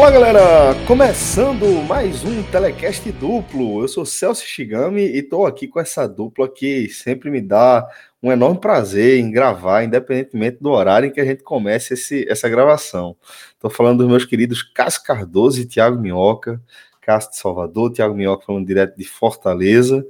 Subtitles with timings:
[0.00, 0.74] Olá, galera!
[0.86, 3.82] Começando mais um telecast duplo.
[3.82, 7.86] Eu sou Celso Shigami e estou aqui com essa dupla que sempre me dá
[8.22, 12.48] um enorme prazer em gravar, independentemente do horário em que a gente comece esse, essa
[12.48, 13.14] gravação.
[13.52, 16.58] Estou falando dos meus queridos Cássio Cardoso e Tiago Minhoca.
[17.02, 20.02] Cássio de Salvador, Tiago Minhoca falando direto de Fortaleza.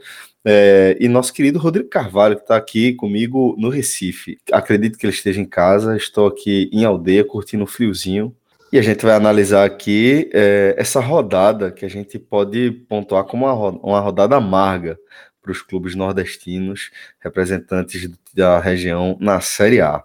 [0.45, 4.38] É, e nosso querido Rodrigo Carvalho, que está aqui comigo no Recife.
[4.52, 8.33] Acredito que ele esteja em casa, estou aqui em aldeia, curtindo o friozinho,
[8.73, 13.46] e a gente vai analisar aqui é, essa rodada que a gente pode pontuar como
[13.46, 14.98] uma, uma rodada amarga
[15.43, 20.05] para os clubes nordestinos, representantes da região na Série A.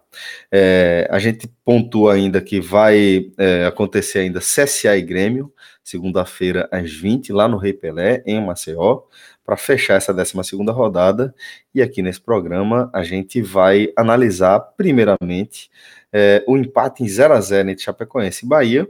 [0.51, 6.91] É, a gente pontua ainda que vai é, acontecer ainda CSA e Grêmio, segunda-feira às
[6.91, 9.02] 20, lá no Rei Pelé, em Maceió,
[9.45, 10.33] para fechar essa 12
[10.72, 11.35] rodada.
[11.73, 15.69] E aqui nesse programa a gente vai analisar, primeiramente,
[16.17, 18.89] é, o empate em 0 a 0 entre Chapecoense e Bahia,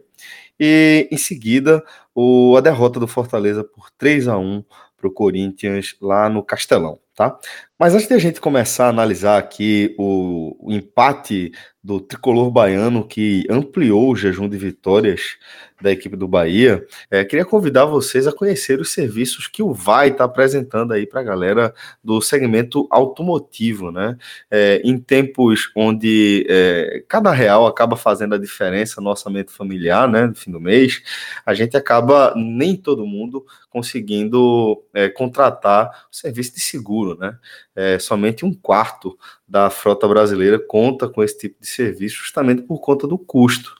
[0.60, 4.64] e em seguida o, a derrota do Fortaleza por 3 a 1
[4.96, 7.36] para o Corinthians lá no Castelão, tá?
[7.80, 11.52] Mas antes de a gente começar a analisar aqui o, o empate
[11.84, 15.38] do tricolor baiano que ampliou o jejum de vitórias
[15.82, 20.10] da equipe do Bahia, é, queria convidar vocês a conhecer os serviços que o VAI
[20.10, 21.74] está apresentando aí para a galera
[22.04, 24.18] do segmento automotivo, né?
[24.50, 30.28] É, em tempos onde é, cada real acaba fazendo a diferença no orçamento familiar, né?
[30.28, 31.02] No fim do mês,
[31.46, 37.38] a gente acaba nem todo mundo conseguindo é, contratar o serviço de seguro, né?
[37.76, 42.80] É, somente um quarto da frota brasileira conta com esse tipo de serviço, justamente por
[42.80, 43.76] conta do custo.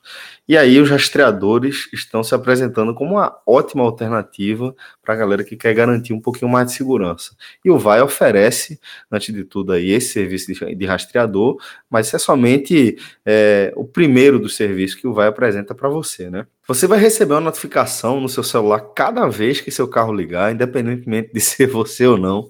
[0.48, 5.56] E aí os rastreadores estão se apresentando como uma ótima alternativa para a galera que
[5.56, 7.34] quer garantir um pouquinho mais de segurança.
[7.64, 8.78] E o VAI oferece,
[9.10, 11.56] antes de tudo, aí, esse serviço de, rastreador,
[11.90, 16.30] mas isso é somente é, o primeiro dos serviços que o VAI apresenta para você,
[16.30, 16.46] né?
[16.68, 21.32] Você vai receber uma notificação no seu celular cada vez que seu carro ligar, independentemente
[21.32, 22.48] de ser você ou não.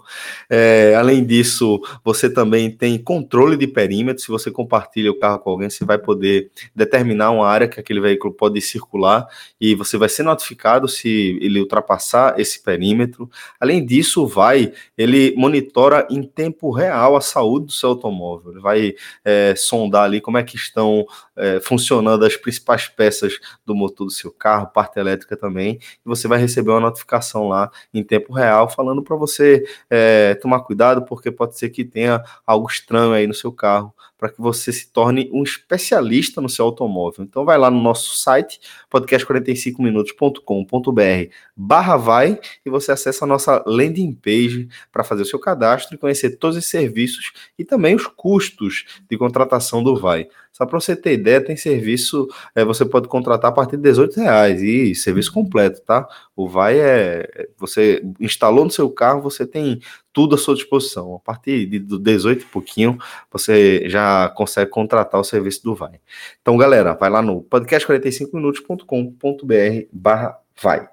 [0.49, 4.22] É, além disso, você também tem controle de perímetro.
[4.22, 8.00] Se você compartilha o carro com alguém, você vai poder determinar uma área que aquele
[8.00, 9.28] veículo pode circular
[9.60, 13.31] e você vai ser notificado se ele ultrapassar esse perímetro.
[13.60, 18.53] Além disso, VAI ele monitora em tempo real a saúde do seu automóvel.
[18.53, 21.04] Ele vai é, sondar ali como é que estão
[21.37, 26.27] é, funcionando as principais peças do motor do seu carro, parte elétrica também, e você
[26.27, 31.31] vai receber uma notificação lá em tempo real falando para você é, tomar cuidado, porque
[31.31, 35.28] pode ser que tenha algo estranho aí no seu carro para que você se torne
[35.33, 37.25] um especialista no seu automóvel.
[37.25, 44.12] Então vai lá no nosso site, podcast45minutos.com.br barra vai e você acessa a nossa landing
[44.12, 48.84] page para fazer o seu cadastro e conhecer todos os serviços e também os custos
[49.09, 50.28] de contratação do Vai.
[50.56, 54.19] Só para você ter ideia, tem serviço, é, você pode contratar a partir de 18
[54.19, 56.09] reais e serviço completo, tá?
[56.34, 57.28] O Vai é.
[57.59, 59.83] Você instalou no seu carro, você tem
[60.15, 61.15] tudo à sua disposição.
[61.15, 62.97] A partir de 18 e pouquinho,
[63.31, 66.00] você já consegue contratar o serviço do Vai.
[66.41, 70.89] Então, galera, vai lá no podcast45minutos.com.br barra vai.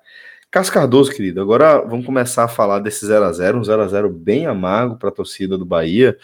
[0.51, 3.87] Cássio Cardoso, querido, agora vamos começar a falar desse 0 a 0 um 0 a
[3.87, 6.17] 0 bem amargo para a torcida do Bahia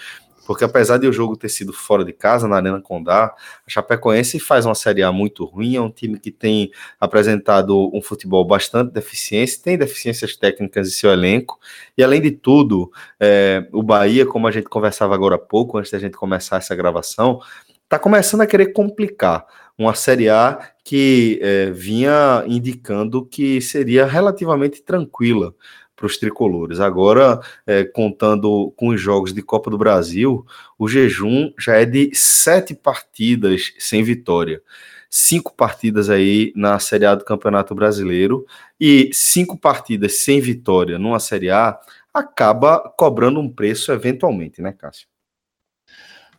[0.49, 4.39] porque apesar de o jogo ter sido fora de casa, na Arena Condá, a Chapecoense
[4.39, 8.91] faz uma Série A muito ruim, é um time que tem apresentado um futebol bastante
[8.91, 11.59] deficiente, tem deficiências técnicas em seu elenco,
[11.95, 15.91] e além de tudo, é, o Bahia, como a gente conversava agora há pouco, antes
[15.91, 17.39] da gente começar essa gravação,
[17.83, 19.45] está começando a querer complicar
[19.77, 25.53] uma Série A que é, vinha indicando que seria relativamente tranquila
[25.99, 26.79] para os tricolores.
[26.79, 30.45] Agora, é, contando com os jogos de Copa do Brasil,
[30.77, 34.61] o jejum já é de sete partidas sem vitória.
[35.09, 38.45] Cinco partidas aí na Série A do Campeonato Brasileiro
[38.79, 41.77] e cinco partidas sem vitória numa Série A
[42.13, 45.07] acaba cobrando um preço eventualmente, né, Cássio?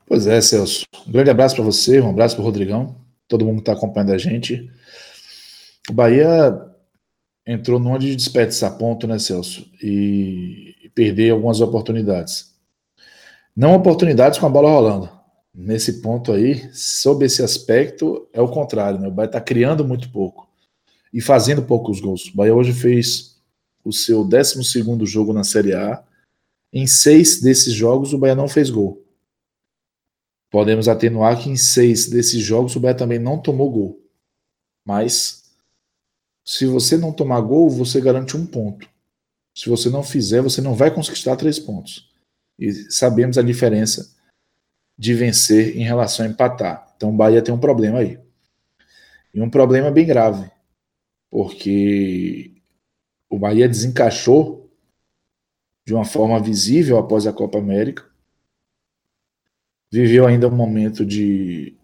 [0.06, 0.86] Pois é, Celso.
[1.06, 2.96] Um grande abraço para você, um abraço para o Rodrigão,
[3.28, 4.70] todo mundo que está acompanhando a gente.
[5.88, 6.69] O Bahia
[7.52, 9.68] entrou numa de desperdiçar ponto, né, Celso?
[9.82, 12.54] E, e perder algumas oportunidades.
[13.56, 15.10] Não oportunidades com a bola rolando.
[15.52, 19.08] Nesse ponto aí, sob esse aspecto, é o contrário, né?
[19.08, 20.48] O Bahia está criando muito pouco
[21.12, 22.26] e fazendo poucos gols.
[22.28, 23.36] O Bahia hoje fez
[23.84, 24.62] o seu 12
[25.06, 26.04] jogo na Série A.
[26.72, 29.04] Em seis desses jogos, o Bahia não fez gol.
[30.52, 34.00] Podemos atenuar que em seis desses jogos o Bahia também não tomou gol.
[34.86, 35.39] Mas
[36.44, 38.88] se você não tomar gol, você garante um ponto.
[39.54, 42.10] Se você não fizer, você não vai conquistar três pontos.
[42.58, 44.14] E sabemos a diferença
[44.96, 46.92] de vencer em relação a empatar.
[46.96, 48.18] Então o Bahia tem um problema aí.
[49.32, 50.50] E um problema bem grave.
[51.30, 52.52] porque
[53.28, 54.68] o Bahia desencaixou
[55.86, 58.04] de uma forma visível após a Copa América.
[59.90, 61.76] Viveu ainda um momento de,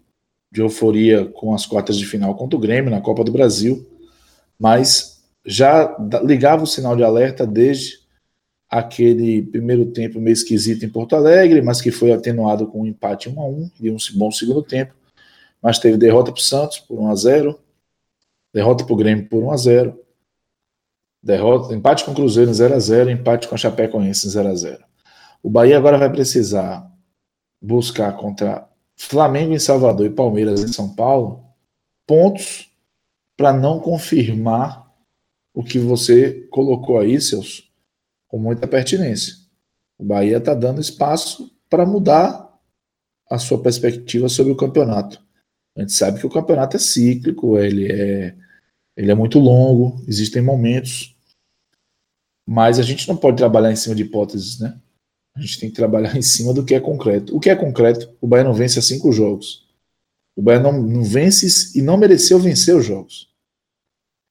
[0.50, 3.88] de euforia com as quartas de final contra o Grêmio na Copa do Brasil,
[4.58, 8.00] mas já ligava o sinal de alerta desde
[8.68, 13.28] aquele primeiro tempo meio esquisito em Porto Alegre, mas que foi atenuado com um empate
[13.28, 14.94] 1 a 1 e um bom segundo tempo.
[15.62, 17.60] Mas teve derrota para o Santos por 1 a 0,
[18.52, 20.00] derrota para o Grêmio por 1 a 0,
[21.22, 24.48] derrota, empate com o Cruzeiro em 0 a 0, empate com a Chapecoense em 0
[24.48, 24.84] a 0.
[25.42, 26.90] O Bahia agora vai precisar
[27.60, 31.44] buscar contra Flamengo em Salvador e Palmeiras em São Paulo
[32.06, 32.70] pontos
[33.36, 34.86] para não confirmar
[35.54, 37.70] o que você colocou aí, seus
[38.28, 39.34] com muita pertinência.
[39.98, 42.46] O Bahia está dando espaço para mudar
[43.30, 45.24] a sua perspectiva sobre o campeonato.
[45.76, 48.34] A gente sabe que o campeonato é cíclico, ele é,
[48.96, 51.16] ele é muito longo, existem momentos,
[52.46, 54.78] mas a gente não pode trabalhar em cima de hipóteses, né?
[55.34, 57.36] A gente tem que trabalhar em cima do que é concreto.
[57.36, 58.14] O que é concreto?
[58.20, 59.65] O Bahia não vence há cinco jogos.
[60.36, 63.34] O Bahia não, não vence e não mereceu vencer os jogos.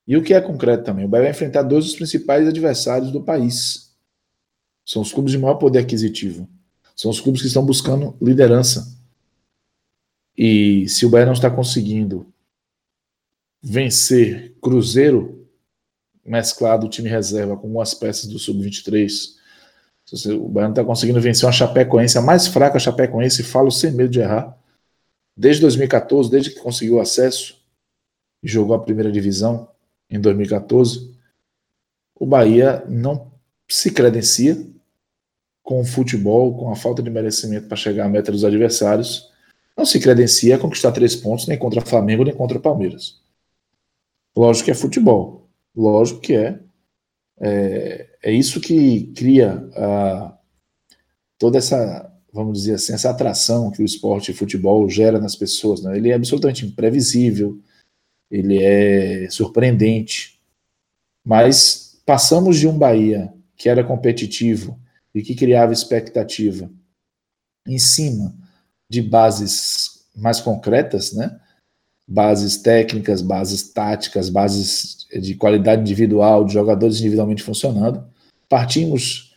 [0.08, 1.04] E o que é concreto também?
[1.04, 3.92] O Bahia vai enfrentar dois dos principais adversários do país.
[4.86, 6.48] São os clubes de maior poder aquisitivo.
[6.96, 8.96] São os clubes que estão buscando liderança.
[10.38, 12.32] E se o Bahia não está conseguindo
[13.62, 15.48] vencer Cruzeiro,
[16.24, 19.34] mesclado time reserva com algumas peças do Sub-23,
[20.40, 24.10] o Bahia não está conseguindo vencer uma Chapecoense, a mais fraca Chapecoense, falo sem medo
[24.10, 24.56] de errar,
[25.36, 27.62] desde 2014, desde que conseguiu acesso
[28.42, 29.70] e jogou a primeira divisão
[30.10, 31.14] em 2014,
[32.16, 33.32] o Bahia não
[33.68, 34.66] se credencia
[35.62, 39.32] com o futebol, com a falta de merecimento para chegar à meta dos adversários,
[39.76, 43.20] não se credencia a conquistar três pontos nem contra Flamengo nem contra Palmeiras.
[44.36, 45.50] Lógico que é futebol.
[45.76, 46.60] Lógico que é.
[47.38, 50.38] É, é isso que cria a,
[51.38, 55.82] toda essa, vamos dizer assim, essa atração que o esporte e futebol gera nas pessoas.
[55.82, 55.98] Né?
[55.98, 57.60] Ele é absolutamente imprevisível,
[58.30, 60.40] ele é surpreendente.
[61.24, 64.78] Mas passamos de um Bahia que era competitivo,
[65.16, 66.70] e que criava expectativa
[67.66, 68.36] em cima
[68.90, 71.40] de bases mais concretas, né?
[72.06, 78.06] bases técnicas, bases táticas, bases de qualidade individual, de jogadores individualmente funcionando,
[78.48, 79.34] partimos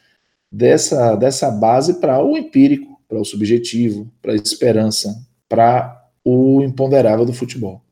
[0.52, 7.25] dessa, dessa base para o empírico, para o subjetivo, para a esperança, para o imponderável
[7.25, 7.82] do futebol.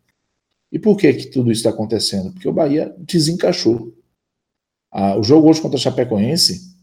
[0.71, 2.33] E por que, que tudo isso está acontecendo?
[2.33, 3.95] Porque o Bahia desencaixou.
[4.93, 6.77] Ah, o jogo hoje contra o Chapecoense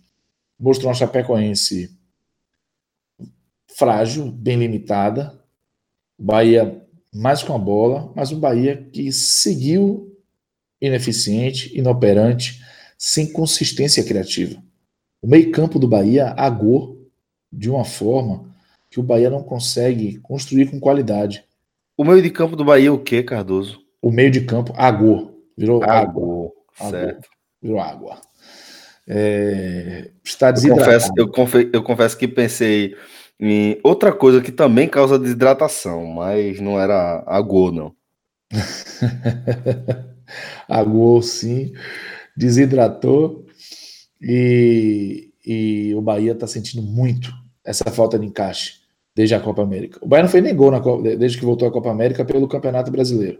[0.59, 1.95] mostrou uma Chapecoense
[3.67, 5.39] frágil, bem limitada.
[6.17, 6.81] Bahia
[7.13, 10.17] mais com a bola, mas um Bahia que seguiu
[10.81, 12.63] ineficiente, inoperante,
[12.97, 14.61] sem consistência criativa.
[15.21, 17.02] O meio-campo do Bahia agou
[17.53, 18.45] de uma forma
[18.89, 21.43] que o Bahia não consegue construir com qualidade.
[21.97, 23.81] O meio de campo do Bahia é o que, Cardoso?
[24.01, 26.51] O meio de campo agou, virou água.
[26.75, 27.29] Certo.
[27.61, 28.19] Virou água
[29.07, 30.91] é, está desidratado.
[30.91, 32.95] Eu confesso, eu, confesso, eu confesso que pensei
[33.39, 37.93] em outra coisa que também causa desidratação, mas não era agô, não.
[40.69, 41.73] agô, sim,
[42.35, 43.45] desidratou
[44.21, 48.81] e, e o Bahia está sentindo muito essa falta de encaixe
[49.15, 49.99] desde a Copa América.
[50.01, 52.91] O Bahia não fez nem gol Copa, desde que voltou à Copa América pelo Campeonato
[52.91, 53.39] Brasileiro.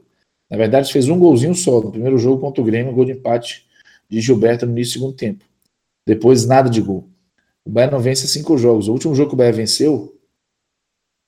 [0.50, 3.66] Na verdade, fez um golzinho só no primeiro jogo contra o Grêmio, gol de empate
[4.10, 5.46] de Gilberto no início do segundo tempo.
[6.06, 7.10] Depois, nada de gol.
[7.66, 8.88] O Bahia não vence cinco jogos.
[8.88, 10.16] O último jogo que o Bahia venceu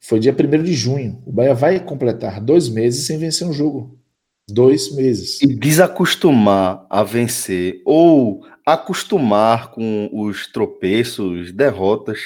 [0.04, 1.22] foi dia 1 de junho.
[1.26, 3.98] O Bahia vai completar dois meses sem vencer um jogo.
[4.48, 5.42] Dois meses.
[5.42, 12.20] E desacostumar a vencer ou acostumar com os tropeços, derrotas,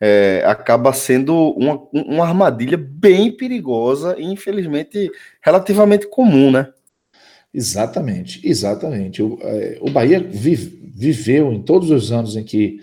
[0.00, 6.70] é, acaba sendo uma, uma armadilha bem perigosa e, infelizmente, relativamente comum, né?
[7.54, 9.22] Exatamente, exatamente.
[9.22, 12.80] O, é, o Bahia vive, viveu em todos os anos em que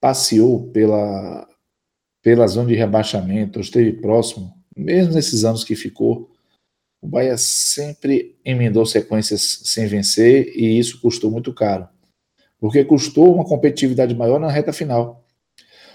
[0.00, 1.46] passeou pela,
[2.22, 6.30] pela zona de rebaixamento, esteve próximo, mesmo nesses anos que ficou,
[7.00, 11.88] o Bahia sempre emendou sequências sem vencer e isso custou muito caro.
[12.60, 15.24] Porque custou uma competitividade maior na reta final.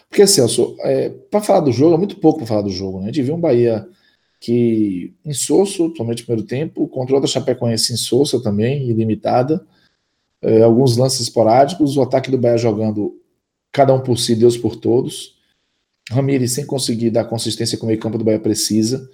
[0.10, 3.00] Porque, Celso, é, para falar do jogo, é muito pouco para falar do jogo.
[3.00, 3.06] Né?
[3.06, 3.88] A gente viu um Bahia
[4.40, 9.66] que insosso, somente no primeiro tempo, o controle da Chapecoense insossa também, ilimitada,
[10.42, 13.20] é, alguns lances esporádicos, o ataque do Bahia jogando
[13.72, 15.36] cada um por si, Deus por todos,
[16.12, 19.10] Ramires sem conseguir dar consistência que o meio campo do Bahia precisa,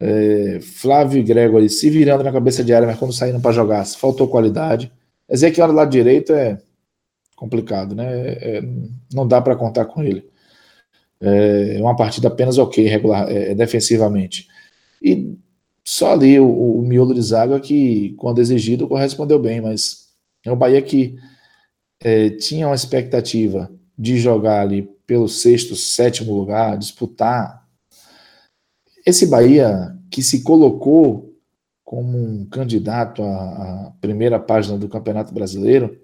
[0.00, 3.84] É, Flávio e Gregory se virando na cabeça de área, mas quando saíram para jogar,
[3.84, 4.92] faltou qualidade.
[5.28, 6.60] Ezequiel do lado direito é
[7.38, 8.32] complicado, né?
[8.32, 8.62] É,
[9.12, 10.28] não dá para contar com ele.
[11.20, 14.48] É uma partida apenas ok, regular, é, defensivamente.
[15.02, 15.36] E
[15.84, 20.08] só ali o, o miolo de zaga que, quando exigido, correspondeu bem, mas
[20.44, 21.16] é o Bahia que
[22.00, 27.66] é, tinha uma expectativa de jogar ali pelo sexto, sétimo lugar, disputar.
[29.06, 31.34] Esse Bahia que se colocou
[31.84, 35.98] como um candidato à, à primeira página do Campeonato Brasileiro,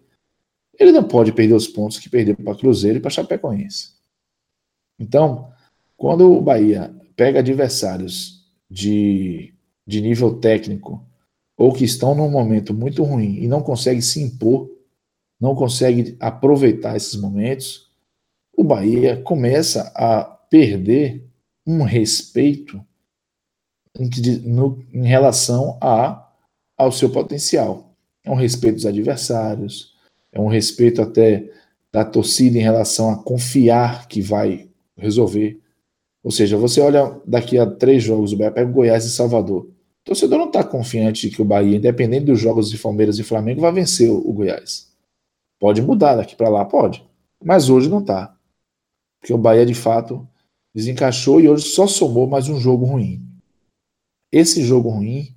[0.79, 3.95] ele não pode perder os pontos que perdeu para Cruzeiro e para Chapecoense.
[4.99, 5.53] Então,
[5.97, 9.55] quando o Bahia pega adversários de
[9.87, 11.05] de nível técnico
[11.57, 14.71] ou que estão num momento muito ruim e não consegue se impor,
[15.41, 17.91] não consegue aproveitar esses momentos,
[18.57, 21.29] o Bahia começa a perder
[21.67, 22.85] um respeito
[23.97, 24.09] em,
[24.43, 26.33] no, em relação a,
[26.77, 27.95] ao seu potencial.
[28.25, 29.94] É um respeito dos adversários,
[30.35, 31.49] é um respeito até
[31.93, 35.61] da torcida em relação a confiar que vai resolver.
[36.25, 39.67] Ou seja, você olha daqui a três jogos, o Bahia pega Goiás e Salvador.
[39.67, 43.23] O torcedor não está confiante de que o Bahia, independente dos jogos de Palmeiras e
[43.23, 44.93] Flamengo, vai vencer o Goiás.
[45.61, 47.07] Pode mudar daqui para lá, pode.
[47.43, 48.37] Mas hoje não está.
[49.21, 50.27] Porque o Bahia, de fato,
[50.75, 53.23] desencaixou e hoje só somou mais um jogo ruim.
[54.33, 55.33] Esse jogo ruim,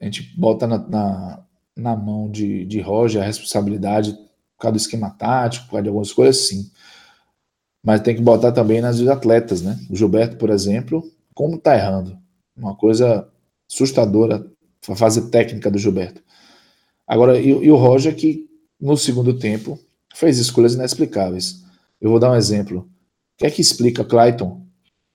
[0.00, 1.46] a gente bota na, na,
[1.80, 5.88] na mão de, de Roger a responsabilidade por causa do esquema tático, por causa de
[5.88, 6.70] algumas coisas, sim.
[7.82, 9.78] Mas tem que botar também nas atletas, né?
[9.88, 11.02] O Gilberto, por exemplo,
[11.34, 12.18] como tá errando.
[12.56, 13.26] Uma coisa
[13.70, 14.46] assustadora
[14.88, 16.22] a fase técnica do Gilberto.
[17.06, 18.48] Agora, e, e, o Roger que
[18.80, 19.78] no segundo tempo
[20.14, 21.62] fez escolhas inexplicáveis.
[22.00, 22.80] Eu vou dar um exemplo.
[22.80, 24.64] O que é que explica Clayton,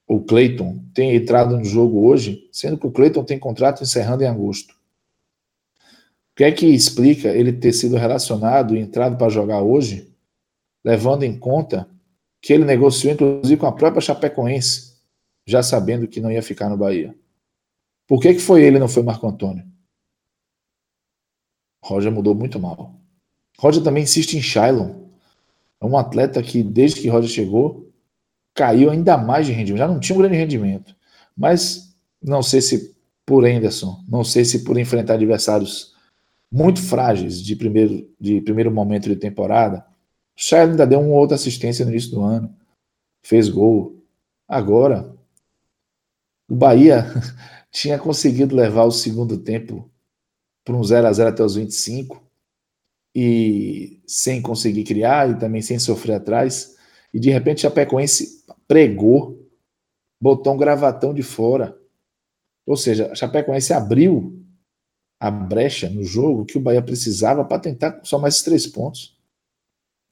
[0.08, 4.28] ou Clayton, tem entrado no jogo hoje, sendo que o Clayton tem contrato encerrando em
[4.28, 4.76] agosto?
[6.36, 10.14] O que é que explica ele ter sido relacionado e entrado para jogar hoje,
[10.84, 11.90] levando em conta
[12.42, 14.98] que ele negociou inclusive com a própria Chapecoense,
[15.48, 17.16] já sabendo que não ia ficar no Bahia?
[18.06, 19.66] Por que, que foi ele e não foi Marco Antônio?
[21.82, 22.94] Roger mudou muito mal.
[23.58, 25.06] Roger também insiste em Shailon.
[25.80, 27.90] É um atleta que, desde que Roger chegou,
[28.54, 29.80] caiu ainda mais de rendimento.
[29.80, 30.94] Já não tinha um grande rendimento.
[31.34, 32.94] Mas não sei se
[33.26, 35.95] por Anderson, não sei se por enfrentar adversários
[36.56, 39.86] muito frágeis de primeiro, de primeiro momento de temporada.
[40.38, 42.56] Shailon ainda deu uma outra assistência no início do ano.
[43.22, 44.02] Fez gol.
[44.48, 45.14] Agora,
[46.50, 47.08] o Bahia
[47.70, 49.92] tinha conseguido levar o segundo tempo
[50.64, 52.24] para um 0 a 0 até os 25
[53.14, 56.78] e sem conseguir criar e também sem sofrer atrás.
[57.14, 59.46] E de repente a Chapecoense pregou,
[60.22, 61.78] botou um gravatão de fora.
[62.66, 64.45] Ou seja, a Chapecoense abriu
[65.20, 69.16] a brecha no jogo que o Bahia precisava para tentar só mais três pontos.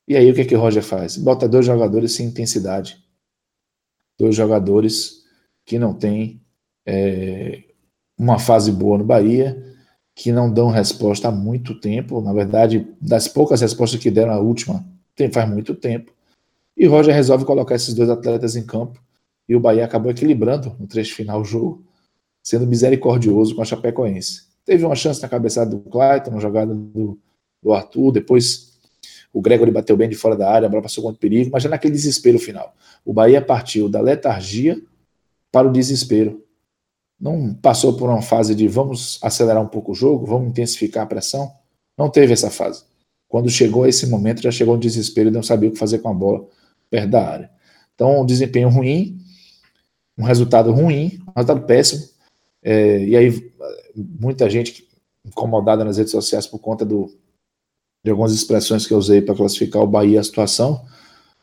[0.07, 1.17] E aí o que, é que o Roger faz?
[1.17, 3.03] Bota dois jogadores sem intensidade.
[4.17, 5.23] Dois jogadores
[5.65, 6.41] que não têm
[6.85, 7.63] é,
[8.17, 9.61] uma fase boa no Bahia,
[10.15, 12.21] que não dão resposta há muito tempo.
[12.21, 16.11] Na verdade, das poucas respostas que deram a última, tem, faz muito tempo.
[16.75, 19.01] E Roger resolve colocar esses dois atletas em campo.
[19.47, 21.85] E o Bahia acabou equilibrando no trecho final do jogo,
[22.41, 24.52] sendo misericordioso com a Chapecoense.
[24.65, 27.19] Teve uma chance na cabeçada do Clayton, uma jogada do,
[27.61, 28.79] do Arthur, depois
[29.31, 31.63] o Gregory bateu bem de fora da área, a bola passou contra o perigo, mas
[31.63, 32.73] já naquele desespero final.
[33.03, 34.79] O Bahia partiu da letargia
[35.51, 36.43] para o desespero
[37.23, 41.05] não passou por uma fase de vamos acelerar um pouco o jogo, vamos intensificar a
[41.05, 41.49] pressão.
[41.97, 42.83] Não teve essa fase.
[43.29, 45.99] Quando chegou a esse momento, já chegou um desespero e não sabia o que fazer
[45.99, 46.45] com a bola
[46.89, 47.51] perto da área.
[47.95, 49.17] Então, um desempenho ruim,
[50.17, 52.03] um resultado ruim, um resultado péssimo.
[52.63, 53.51] É, e aí,
[53.95, 54.87] muita gente
[55.25, 57.09] incomodada nas redes sociais por conta do,
[58.03, 60.85] de algumas expressões que eu usei para classificar o Bahia a situação.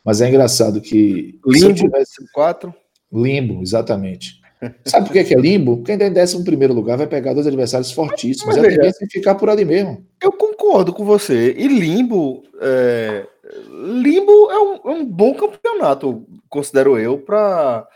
[0.04, 1.38] Mas é engraçado que.
[1.46, 2.24] Limbo, tivesse...
[2.32, 2.74] 4.
[3.12, 4.40] Limbo, exatamente.
[4.84, 5.82] Sabe por que é limbo?
[5.82, 8.56] Quem em décimo primeiro lugar vai pegar dois adversários fortíssimos.
[8.56, 10.04] Mas, a tendência é ficar por ali mesmo.
[10.22, 11.54] Eu concordo com você.
[11.56, 13.26] E limbo, é...
[13.70, 17.86] limbo é um, é um, bom campeonato, considero eu, para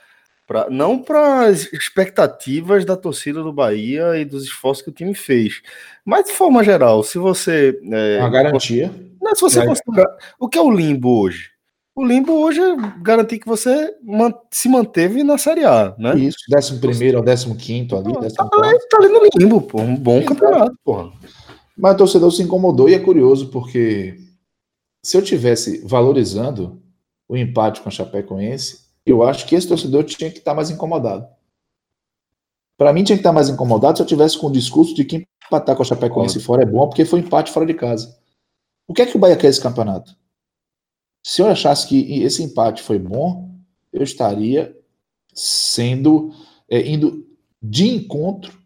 [0.47, 5.15] Pra, não para as expectativas da torcida do Bahia e dos esforços que o time
[5.15, 5.63] fez,
[6.05, 7.81] mas de forma geral, se você.
[7.91, 8.93] É, uma garantia.
[9.23, 9.67] Não, se você é.
[9.67, 10.15] considerar.
[10.39, 11.55] O que é o limbo hoje?
[11.97, 13.95] O limbo hoje é garantir que você
[14.51, 16.15] se manteve na Série A, né?
[16.17, 18.13] Isso, 11 primeiro ou 15 quinto ali.
[18.15, 19.81] Ah, tá, ali tá ali no limbo, pô.
[19.81, 20.35] Um bom Exato.
[20.35, 21.13] campeonato, porra.
[21.79, 24.17] Mas o torcedor se incomodou e é curioso, porque
[25.05, 26.83] se eu tivesse valorizando
[27.29, 31.29] o empate com a Chapecoense, eu acho que esse torcedor tinha que estar mais incomodado.
[32.77, 35.27] Para mim tinha que estar mais incomodado se eu tivesse com o discurso de que
[35.47, 38.19] empatar com a Chapecoense fora é bom, porque foi empate fora de casa.
[38.87, 40.17] O que é que o Bahia quer esse campeonato?
[41.23, 43.55] Se eu achasse que esse empate foi bom,
[43.93, 44.77] eu estaria
[45.33, 46.35] sendo
[46.69, 47.27] é, indo
[47.63, 48.59] de encontro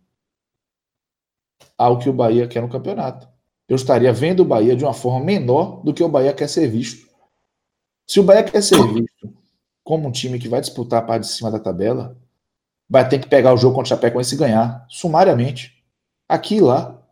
[1.76, 3.28] ao que o Bahia quer no campeonato.
[3.68, 6.66] Eu estaria vendo o Bahia de uma forma menor do que o Bahia quer ser
[6.68, 7.07] visto.
[8.07, 9.38] Se o Bahia quer ser visto
[9.88, 12.14] como um time que vai disputar a parte de cima da tabela,
[12.87, 15.83] vai ter que pegar o jogo contra o Chapecoense e ganhar, sumariamente.
[16.28, 17.02] Aqui e lá.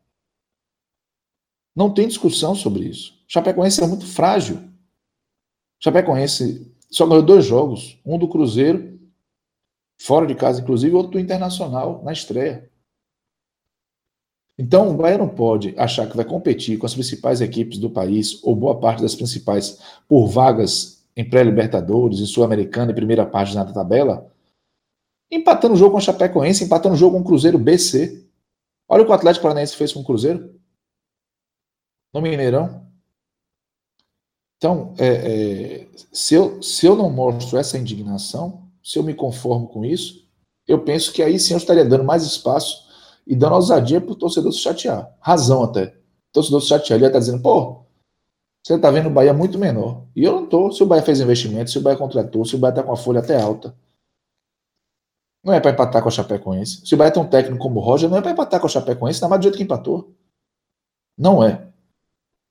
[1.75, 3.15] Não tem discussão sobre isso.
[3.27, 4.57] O Chapecoense é muito frágil.
[4.57, 9.01] O Chapecoense só ganhou dois jogos, um do Cruzeiro,
[9.99, 12.71] fora de casa, inclusive, outro do Internacional, na estreia.
[14.59, 18.39] Então, o Bahia não pode achar que vai competir com as principais equipes do país,
[18.45, 23.73] ou boa parte das principais, por vagas em pré-libertadores, em Sul-Americana e primeira página da
[23.73, 24.31] tabela,
[25.31, 28.29] empatando o jogo com a Chapecoense, empatando o jogo com o Cruzeiro BC.
[28.89, 30.55] Olha o que o Atlético Paranaense fez com o Cruzeiro.
[32.13, 32.87] No Mineirão.
[34.59, 39.69] Então, é, é, se, eu, se eu não mostro essa indignação, se eu me conformo
[39.69, 40.27] com isso,
[40.67, 42.87] eu penso que aí sim eu estaria dando mais espaço
[43.27, 45.15] e dando ousadia para o torcedor se chatear.
[45.21, 45.87] Razão até.
[45.87, 47.86] O torcedor se chatear, ele ia estar dizendo, pô,
[48.67, 50.09] você está vendo o Bahia muito menor.
[50.17, 50.73] E eu não estou.
[50.73, 52.97] Se o Bahia fez investimento, se o Bahia contratou, se o Bahia está com a
[52.97, 53.73] folha até alta.
[55.45, 56.85] Não é para empatar com a Chapecoense.
[56.85, 58.69] Se o Bahia tem um técnico como o Roger, não é para empatar com a
[58.69, 60.13] Chapecoense, não mais do jeito que empatou.
[61.17, 61.69] Não é.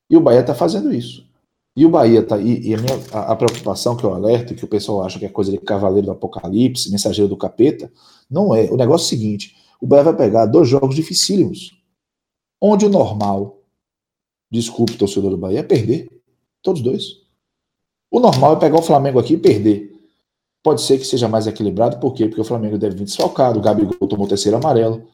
[0.09, 1.29] E o Bahia está fazendo isso.
[1.75, 4.63] E o Bahia está E, e a, minha, a, a, preocupação que eu alerto, que
[4.63, 7.91] o pessoal acha que é coisa de cavaleiro do apocalipse, mensageiro do capeta,
[8.31, 8.71] não é.
[8.71, 11.77] O negócio é o seguinte: o Bahia vai pegar dois jogos dificílimos.
[12.61, 13.54] Onde o normal,
[14.51, 16.09] desculpe, torcedor do Bahia, é perder.
[16.61, 17.21] Todos dois.
[18.11, 19.93] O normal é pegar o Flamengo aqui e perder.
[20.63, 22.27] Pode ser que seja mais equilibrado, por quê?
[22.27, 25.07] Porque o Flamengo deve vir desfalcado, o Gabigol tomou terceiro amarelo,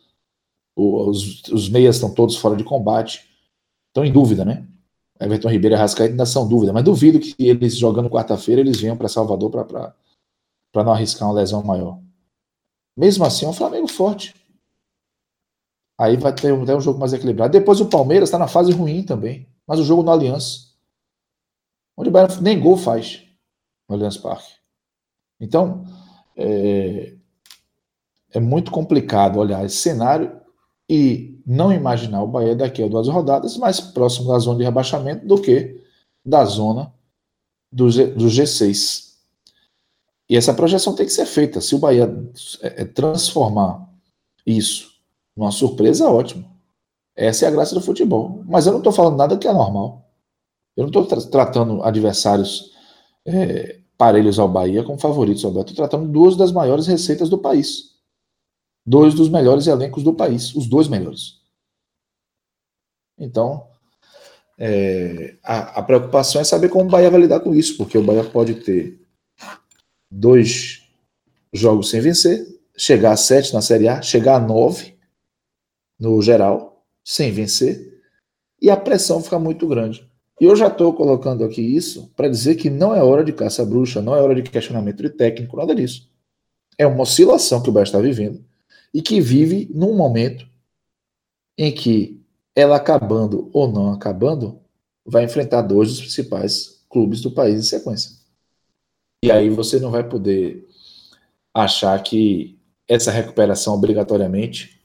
[0.76, 3.30] os, os meias estão todos fora de combate.
[3.90, 4.66] Estão em dúvida, né?
[5.20, 8.98] Everton Ribeiro e Rascaeta ainda são dúvida, mas duvido que eles jogando quarta-feira eles venham
[8.98, 12.00] para Salvador para não arriscar uma lesão maior.
[12.98, 14.34] Mesmo assim, é um Flamengo forte.
[16.02, 17.52] Aí vai ter um, jogo mais equilibrado.
[17.52, 19.48] Depois o Palmeiras está na fase ruim também.
[19.68, 20.72] Mas o jogo no Aliança.
[21.96, 23.22] Onde o Bayern nem gol faz
[23.88, 24.52] no Allianz Parque.
[25.40, 25.86] Então,
[26.36, 27.14] é,
[28.32, 30.42] é muito complicado olhar esse cenário
[30.90, 35.28] e não imaginar o Bahia daqui a duas rodadas mais próximo da zona de rebaixamento
[35.28, 35.84] do que
[36.26, 36.92] da zona
[37.72, 39.12] do, G, do G6.
[40.28, 41.62] E essa projeção tem que ser feita.
[41.62, 42.12] Se o Bahia
[42.64, 43.88] é, é transformar
[44.44, 44.91] isso
[45.36, 46.50] uma surpresa, ótimo.
[47.16, 48.44] Essa é a graça do futebol.
[48.46, 50.10] Mas eu não estou falando nada que é normal.
[50.76, 52.72] Eu não estou tra tratando adversários
[53.26, 55.52] é, parelhos ao Bahia como favoritos ao.
[55.52, 57.92] Estou tratando duas das maiores receitas do país.
[58.86, 60.56] Dois dos melhores elencos do país.
[60.56, 61.42] Os dois melhores.
[63.18, 63.68] Então,
[64.58, 68.04] é, a, a, preocupação é saber como o Bahia vai lidar com isso, porque o
[68.04, 69.00] Bahia pode ter
[70.10, 70.82] dois
[71.54, 74.91] jogos sem vencer, chegar a sete na Série A, chegar a nove
[76.02, 78.02] no geral, sem vencer,
[78.60, 80.10] e a pressão fica muito grande.
[80.40, 84.02] E eu já estou colocando aqui isso para dizer que não é hora de caça-bruxa,
[84.02, 86.10] não é hora de questionamento de técnico, nada disso.
[86.76, 88.44] É uma oscilação que o Bahia está vivendo
[88.92, 90.48] e que vive num momento
[91.56, 92.20] em que
[92.56, 94.60] ela acabando ou não acabando,
[95.06, 98.12] vai enfrentar dois dos principais clubes do país em sequência.
[99.24, 100.68] E aí você não vai poder
[101.54, 104.81] achar que essa recuperação obrigatoriamente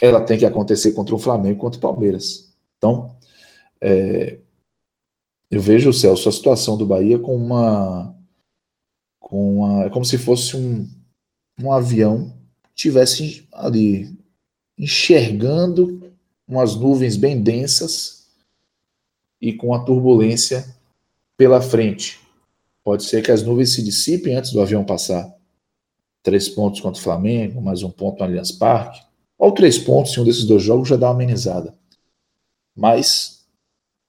[0.00, 2.52] ela tem que acontecer contra o Flamengo e contra o Palmeiras.
[2.76, 3.16] Então,
[3.80, 4.38] é,
[5.50, 8.14] eu vejo, Celso, a situação do Bahia com uma.
[9.18, 10.88] Com uma é como se fosse um,
[11.60, 12.36] um avião
[12.76, 14.14] tivesse ali
[14.78, 16.12] enxergando
[16.46, 18.26] umas nuvens bem densas
[19.40, 20.76] e com a turbulência
[21.36, 22.20] pela frente.
[22.84, 25.34] Pode ser que as nuvens se dissipem antes do avião passar.
[26.22, 29.05] Três pontos contra o Flamengo, mais um ponto no Allianz Parque.
[29.38, 31.74] Ou três pontos em um desses dois jogos já dá uma amenizada.
[32.74, 33.46] Mas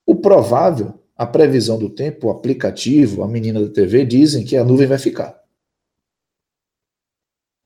[0.05, 4.63] o provável, a previsão do tempo, o aplicativo, a menina da TV dizem que a
[4.63, 5.37] nuvem vai ficar.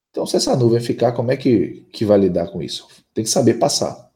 [0.10, 2.88] Então, se essa nuvem ficar, como é que, que vai lidar com isso?
[3.14, 4.12] Tem que saber passar.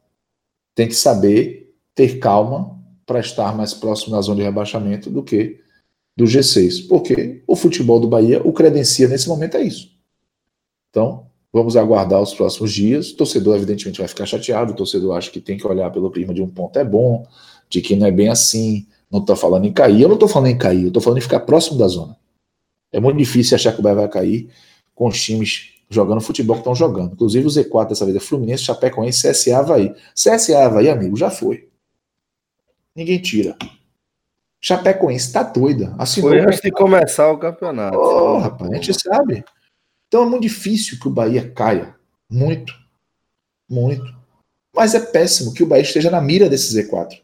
[0.73, 5.62] Tem que saber ter calma para estar mais próximo da zona de rebaixamento do que
[6.17, 6.88] do G6.
[6.88, 9.95] Porque o futebol do Bahia, o credencia nesse momento é isso.
[10.89, 13.11] Então, Vamos aguardar os próximos dias.
[13.11, 14.73] O torcedor, evidentemente, vai ficar chateado.
[14.73, 17.25] O torcedor acha que tem que olhar pelo prima de um ponto é bom,
[17.69, 18.85] de que não é bem assim.
[19.09, 20.01] Não estou falando em cair.
[20.01, 22.17] Eu não estou falando em cair, eu estou falando em ficar próximo da zona.
[22.91, 24.49] É muito difícil achar que o Bahia vai cair
[24.93, 27.13] com os times jogando futebol que estão jogando.
[27.13, 29.95] Inclusive o Z4 dessa vez é Fluminense, Chapecoense, CSA, Havaí.
[30.13, 31.69] CSA, Havaí, amigo, já foi.
[32.93, 33.55] Ninguém tira.
[34.59, 35.95] Chapecoense tá doida.
[35.97, 37.97] Assinou foi antes de começar o campeonato.
[37.97, 39.45] Oh, rapaz, a gente sabe.
[40.07, 41.95] Então é muito difícil que o Bahia caia.
[42.29, 42.73] Muito.
[43.69, 44.15] Muito.
[44.73, 47.21] Mas é péssimo que o Bahia esteja na mira desse Z4.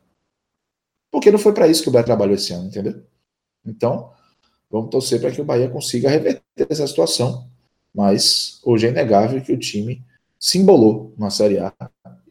[1.11, 3.03] Porque não foi para isso que o Bahia trabalhou esse ano, entendeu?
[3.65, 4.11] Então,
[4.69, 7.47] vamos torcer para que o Bahia consiga reverter essa situação.
[7.93, 10.01] Mas hoje é inegável que o time
[10.39, 11.73] se embolou na Série A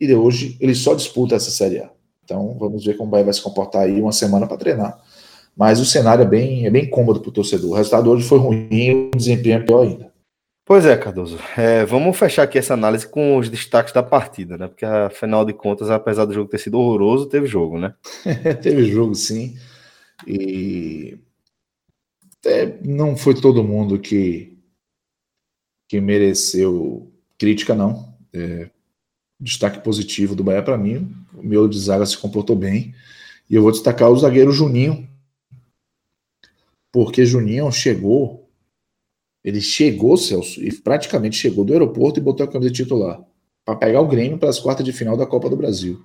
[0.00, 1.90] e hoje ele só disputa essa Série A.
[2.24, 5.00] Então vamos ver como o Bahia vai se comportar aí uma semana para treinar.
[5.54, 7.72] Mas o cenário é bem, é bem cômodo para o torcedor.
[7.72, 10.09] O resultado hoje foi ruim, o desempenho é pior ainda.
[10.70, 11.36] Pois é, Cardoso.
[11.56, 14.68] É, vamos fechar aqui essa análise com os destaques da partida, né?
[14.68, 17.92] Porque afinal de contas, apesar do jogo ter sido horroroso, teve jogo, né?
[18.62, 19.58] teve jogo, sim.
[20.24, 21.18] E
[22.46, 24.56] é, não foi todo mundo que,
[25.88, 28.16] que mereceu crítica, não.
[28.32, 28.70] É,
[29.40, 32.94] destaque positivo do Bahia para mim, o meu de zaga se comportou bem.
[33.50, 35.08] E eu vou destacar o zagueiro Juninho,
[36.92, 38.39] porque Juninho chegou,
[39.44, 43.22] ele chegou, Celso, e praticamente chegou do aeroporto e botou a camisa titular
[43.64, 46.02] para pegar o Grêmio para as quartas de final da Copa do Brasil.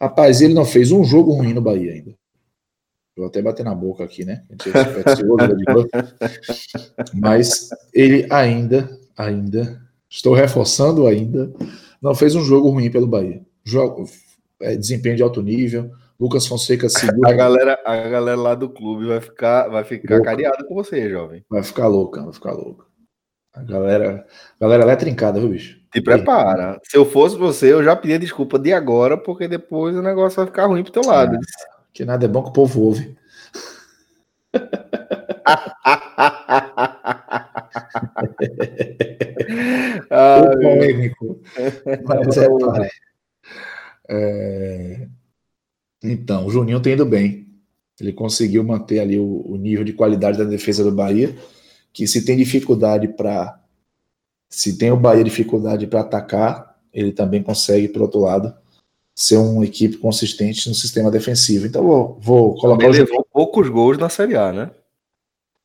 [0.00, 2.14] Rapaz, ele não fez um jogo ruim no Bahia ainda.
[3.16, 4.44] Vou até bater na boca aqui, né?
[7.14, 11.52] Mas ele ainda, ainda, estou reforçando ainda,
[12.00, 13.44] não fez um jogo ruim pelo Bahia.
[13.62, 14.08] Jogo,
[14.60, 15.90] é, desempenho de alto nível.
[16.20, 17.30] Lucas Fonseca segura.
[17.30, 21.42] A galera, a galera lá do clube vai ficar, vai ficar cariada com você, jovem.
[21.48, 22.84] Vai ficar louca, vai ficar louca.
[23.54, 24.26] A galera,
[24.60, 25.80] a galera lá é trincada, viu, bicho?
[25.90, 26.78] Te prepara.
[26.84, 30.44] Se eu fosse você, eu já pedia desculpa de agora, porque depois o negócio vai
[30.46, 31.36] ficar ruim pro teu lado.
[31.36, 31.38] Ah,
[31.92, 33.16] que nada é bom que o povo ouve.
[40.10, 41.40] ah, polêmico.
[42.04, 42.46] Mas é,
[44.10, 45.08] é,
[46.02, 47.48] então, o Juninho tem indo bem.
[48.00, 51.36] Ele conseguiu manter ali o, o nível de qualidade da defesa do Bahia,
[51.92, 53.60] que se tem dificuldade para
[54.48, 58.52] se tem o Bahia dificuldade para atacar, ele também consegue, por outro lado,
[59.14, 61.66] ser uma equipe consistente no sistema defensivo.
[61.66, 62.84] Então vou, vou colocar.
[62.84, 64.70] Ele levou poucos gols na Série A, né?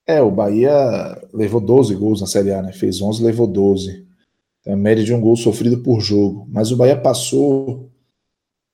[0.06, 0.72] É, o Bahia
[1.34, 2.72] levou 12 gols na Série A, né?
[2.74, 4.06] Fez 11, levou 12.
[4.64, 6.48] Tem a média de um gol sofrido por jogo.
[6.52, 7.90] Mas o Bahia passou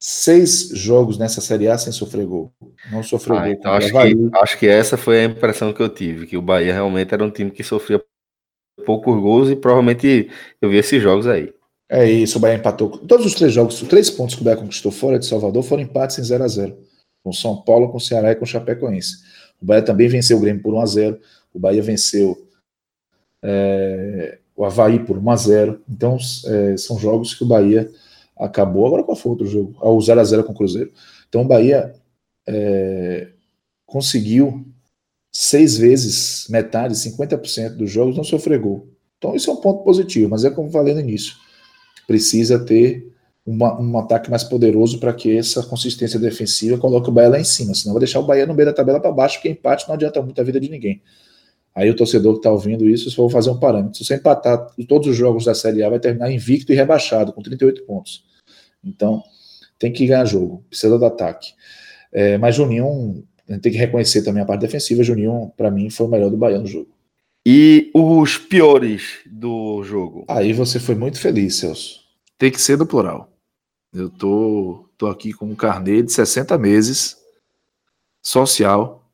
[0.03, 2.51] seis jogos nessa Série A sem sofrer gol.
[2.91, 3.51] Não sofreu ah, gol.
[3.51, 6.73] Então acho que, acho que essa foi a impressão que eu tive, que o Bahia
[6.73, 8.03] realmente era um time que sofria
[8.83, 10.27] poucos gols e provavelmente
[10.59, 11.53] eu vi esses jogos aí.
[11.87, 12.89] É isso, o Bahia empatou.
[12.89, 15.83] Todos os três jogos, os três pontos que o Bahia conquistou fora de Salvador foram
[15.83, 16.77] empates em 0 a 0
[17.23, 19.17] Com São Paulo, com Ceará e com Chapecoense.
[19.61, 21.19] O Bahia também venceu o Grêmio por 1 a 0
[21.53, 22.47] O Bahia venceu
[23.43, 27.91] é, o Havaí por 1 a 0 Então, é, são jogos que o Bahia
[28.41, 28.85] acabou.
[28.85, 29.77] Agora qual foi outro jogo?
[29.81, 30.91] Ah, o 0 a 0 com o Cruzeiro.
[31.29, 31.93] Então, o Bahia
[32.47, 33.29] é,
[33.85, 34.65] conseguiu
[35.31, 38.89] seis vezes, metade, 50% dos jogos não sofrer gol.
[39.17, 41.35] Então, isso é um ponto positivo, mas é como falei no início.
[42.07, 43.07] Precisa ter
[43.45, 47.43] uma, um ataque mais poderoso para que essa consistência defensiva coloque o Bahia lá em
[47.43, 49.95] cima, senão vai deixar o Bahia no meio da tabela para baixo, porque empate não
[49.95, 51.01] adianta muito a vida de ninguém.
[51.73, 54.67] Aí o torcedor que está ouvindo isso, se for fazer um parâmetro, se você empatar
[54.87, 58.25] todos os jogos da Série A, vai terminar invicto e rebaixado, com 38 pontos.
[58.83, 59.23] Então,
[59.77, 61.53] tem que ganhar jogo, precisa do ataque.
[62.11, 65.03] É, mas Juninho, a gente tem que reconhecer também a parte defensiva.
[65.03, 66.89] Juninho, para mim, foi o melhor do Bahia no jogo.
[67.45, 70.25] E os piores do jogo?
[70.27, 72.01] Aí você foi muito feliz, Celso.
[72.37, 73.31] Tem que ser do plural.
[73.93, 77.17] Eu tô, tô aqui com um carnê de 60 meses
[78.21, 79.11] social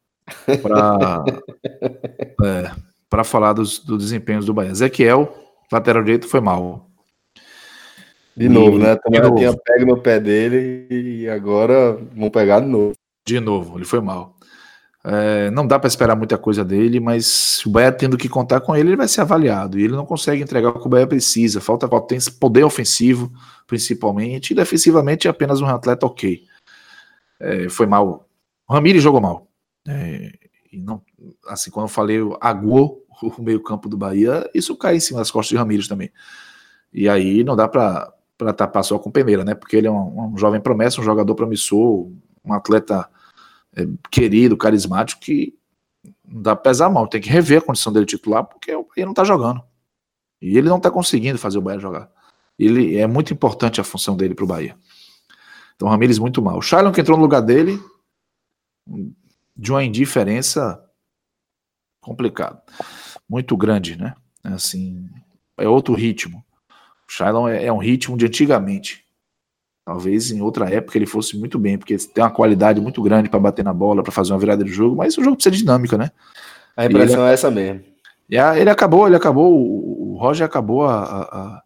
[0.62, 1.24] para
[2.44, 2.72] é,
[3.10, 4.72] para falar dos, do desempenho do Bahia.
[4.72, 5.34] Ezequiel,
[5.72, 6.87] lateral direito, foi mal.
[8.38, 8.96] De novo, e, né?
[8.96, 12.94] Também já tinha pego no pé dele e agora vão pegar de novo.
[13.26, 14.38] De novo, ele foi mal.
[15.04, 18.76] É, não dá para esperar muita coisa dele, mas o Bahia tendo que contar com
[18.76, 19.80] ele, ele vai ser avaliado.
[19.80, 21.60] E ele não consegue entregar o que o Bahia precisa.
[21.60, 21.90] Falta
[22.40, 23.32] poder ofensivo,
[23.66, 26.44] principalmente, e defensivamente é apenas um atleta ok.
[27.40, 28.30] É, foi mal.
[28.70, 29.48] O Ramires jogou mal.
[29.88, 30.32] É,
[30.72, 31.02] e não,
[31.48, 35.50] assim, quando eu falei aguou o meio-campo do Bahia, isso cai em cima das costas
[35.50, 36.12] de Ramires também.
[36.94, 39.56] E aí não dá para para tapar só com peneira, né?
[39.56, 42.12] Porque ele é um, um, jovem promessa, um jogador promissor,
[42.46, 43.10] um atleta
[43.76, 45.58] é, querido, carismático, que
[46.26, 47.08] não dá pesar a mão.
[47.08, 49.62] Tem que rever a condição dele titular, porque o Bahia não tá jogando.
[50.42, 52.12] E ele não tá conseguindo fazer o Bahia jogar.
[52.60, 54.78] Ele é muito importante a função dele pro Bahia.
[55.76, 56.58] Então, o Ramires muito mal.
[56.58, 57.80] O Shailon que entrou no lugar dele,
[59.56, 60.84] de uma indiferença
[62.02, 62.62] complicada.
[63.30, 64.16] Muito grande, né?
[64.44, 65.08] Assim,
[65.58, 66.44] é outro ritmo.
[67.10, 69.06] O Shailon é, é um ritmo de antigamente.
[69.86, 73.40] Talvez em outra época ele fosse muito bem, porque tem uma qualidade muito grande para
[73.40, 75.98] bater na bola, para fazer uma virada de jogo, mas o jogo precisa de dinâmica,
[75.98, 76.12] né?
[76.76, 77.82] A impressão ele, é essa mesmo.
[78.30, 81.64] E ele acabou, ele acabou, o Roger acabou a, a,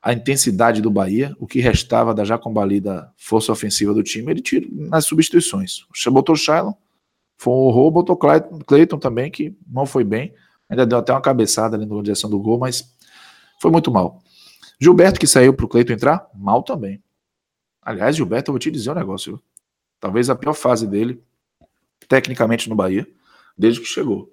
[0.00, 4.40] a, intensidade do Bahia, o que restava da já combalida força ofensiva do time, ele
[4.40, 5.84] tira nas substituições.
[6.12, 6.72] Botou o Shailon,
[7.36, 10.32] foi um horror, botou Cleiton também, que não foi bem,
[10.68, 12.94] ainda deu até uma cabeçada ali na direção do gol, mas
[13.60, 14.22] foi muito mal.
[14.80, 17.02] Gilberto, que saiu para o Cleiton entrar, mal também.
[17.80, 19.40] Aliás, Gilberto, eu vou te dizer um negócio.
[20.00, 21.22] Talvez a pior fase dele,
[22.08, 23.06] tecnicamente no Bahia,
[23.56, 24.32] desde que chegou.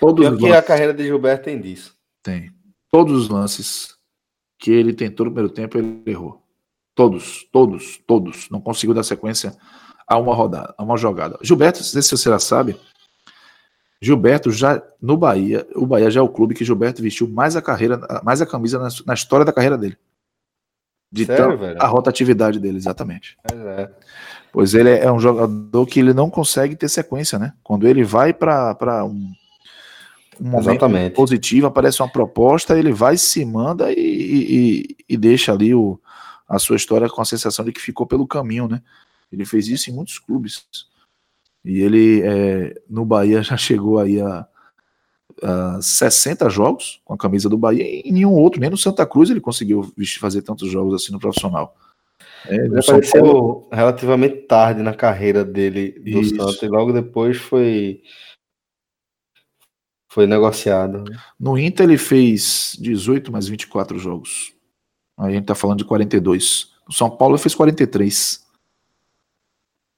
[0.00, 1.96] Todos Pior que a carreira de Gilberto tem disso.
[2.22, 2.52] Tem.
[2.90, 3.96] Todos os lances
[4.58, 6.42] que ele tentou no primeiro tempo, ele errou.
[6.94, 8.48] Todos, todos, todos.
[8.50, 9.56] Não conseguiu dar sequência
[10.06, 11.38] a uma rodada, a uma jogada.
[11.42, 12.78] Gilberto, não sei se você já sabe,
[14.00, 17.62] Gilberto já no Bahia, o Bahia já é o clube que Gilberto vestiu mais a
[17.62, 19.96] carreira, mais a camisa na, na história da carreira dele.
[21.10, 21.80] De Sério, velho?
[21.80, 23.36] a rotatividade dele, exatamente.
[23.50, 23.88] É.
[24.52, 27.52] Pois ele é um jogador que ele não consegue ter sequência, né?
[27.62, 29.32] Quando ele vai para um,
[30.40, 31.14] um momento exatamente.
[31.14, 36.00] positivo, aparece uma proposta, ele vai, se manda e, e, e deixa ali o,
[36.48, 38.82] a sua história com a sensação de que ficou pelo caminho, né?
[39.30, 40.66] Ele fez isso em muitos clubes.
[41.66, 44.46] E ele, é, no Bahia, já chegou aí a,
[45.42, 49.30] uh, 60 jogos com a camisa do Bahia e nenhum outro, nem no Santa Cruz
[49.30, 51.76] ele conseguiu fazer tantos jogos assim no profissional.
[52.46, 53.68] É, ele apareceu Paulo...
[53.72, 56.36] relativamente tarde na carreira dele do Isso.
[56.36, 58.02] Santos e logo depois foi
[60.08, 61.04] foi negociado.
[61.38, 64.54] No Inter ele fez 18 mais 24 jogos.
[65.18, 66.70] Aí a gente tá falando de 42.
[66.86, 68.45] No São Paulo ele fez 43.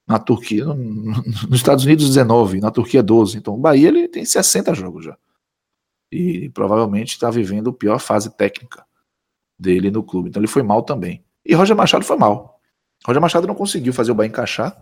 [0.09, 3.37] Na Turquia, no, nos Estados Unidos 19, na Turquia 12.
[3.37, 5.17] Então o Bahia ele tem 60 jogos já
[6.11, 8.85] e provavelmente está vivendo a pior fase técnica
[9.59, 10.29] dele no clube.
[10.29, 11.25] Então ele foi mal também.
[11.45, 12.61] E Roger Machado foi mal.
[13.07, 14.77] Roger Machado não conseguiu fazer o Bahia encaixar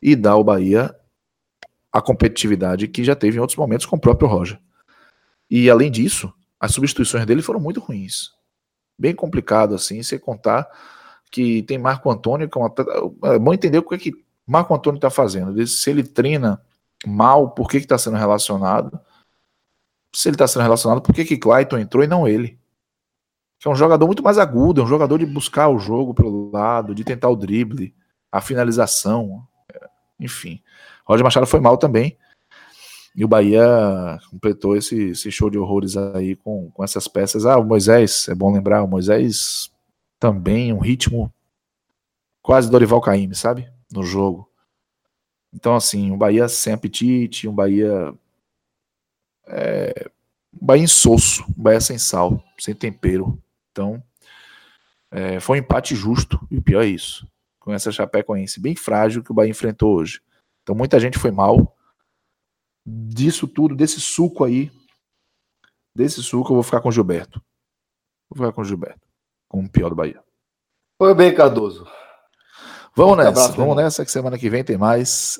[0.00, 0.94] e dar ao Bahia
[1.92, 4.60] a competitividade que já teve em outros momentos com o próprio Roger.
[5.48, 8.32] E além disso, as substituições dele foram muito ruins.
[8.98, 10.68] Bem complicado assim, sem contar
[11.30, 12.72] que tem Marco Antônio, que é, uma...
[13.34, 15.66] é bom entender o que, é que Marco Antônio está fazendo.
[15.66, 16.60] Se ele treina
[17.06, 19.00] mal, por que está sendo relacionado?
[20.14, 22.58] se ele está sendo relacionado, por que que Clayton entrou e não ele?
[23.58, 26.50] Que é um jogador muito mais agudo, é um jogador de buscar o jogo pelo
[26.50, 27.94] lado, de tentar o drible,
[28.30, 29.46] a finalização,
[30.18, 30.62] enfim.
[31.04, 32.16] Roger Machado foi mal também.
[33.16, 37.46] E o Bahia completou esse, esse show de horrores aí com, com essas peças.
[37.46, 39.70] Ah, o Moisés, é bom lembrar, o Moisés
[40.18, 41.32] também um ritmo
[42.42, 43.70] quase Dorival Caymmi, sabe?
[43.94, 44.50] No jogo.
[45.52, 48.12] Então, assim, um Bahia sem apetite, um Bahia
[49.46, 50.10] é,
[50.52, 53.40] Bahia insosso, Bahia sem sal, sem tempero.
[53.70, 54.02] Então,
[55.10, 57.26] é, foi um empate justo, e o pior é isso.
[57.58, 60.20] Com essa Chapecoense bem frágil que o Bahia enfrentou hoje.
[60.62, 61.76] Então, muita gente foi mal.
[62.86, 64.70] Disso tudo, desse suco aí,
[65.94, 67.40] desse suco, eu vou ficar com o Gilberto.
[68.28, 69.06] Vou ficar com o Gilberto,
[69.48, 70.22] com o pior do Bahia.
[70.98, 71.86] Foi bem, Cardoso.
[72.96, 75.38] Vamos nessa, abraço, vamos nessa que semana que vem tem mais.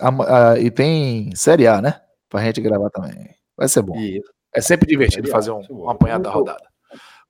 [0.61, 2.01] e tem Série A, né?
[2.29, 3.31] Pra gente gravar também.
[3.57, 3.97] Vai ser bom.
[3.97, 4.33] Isso.
[4.55, 6.65] É sempre divertido fazer um, um apanhado da rodada.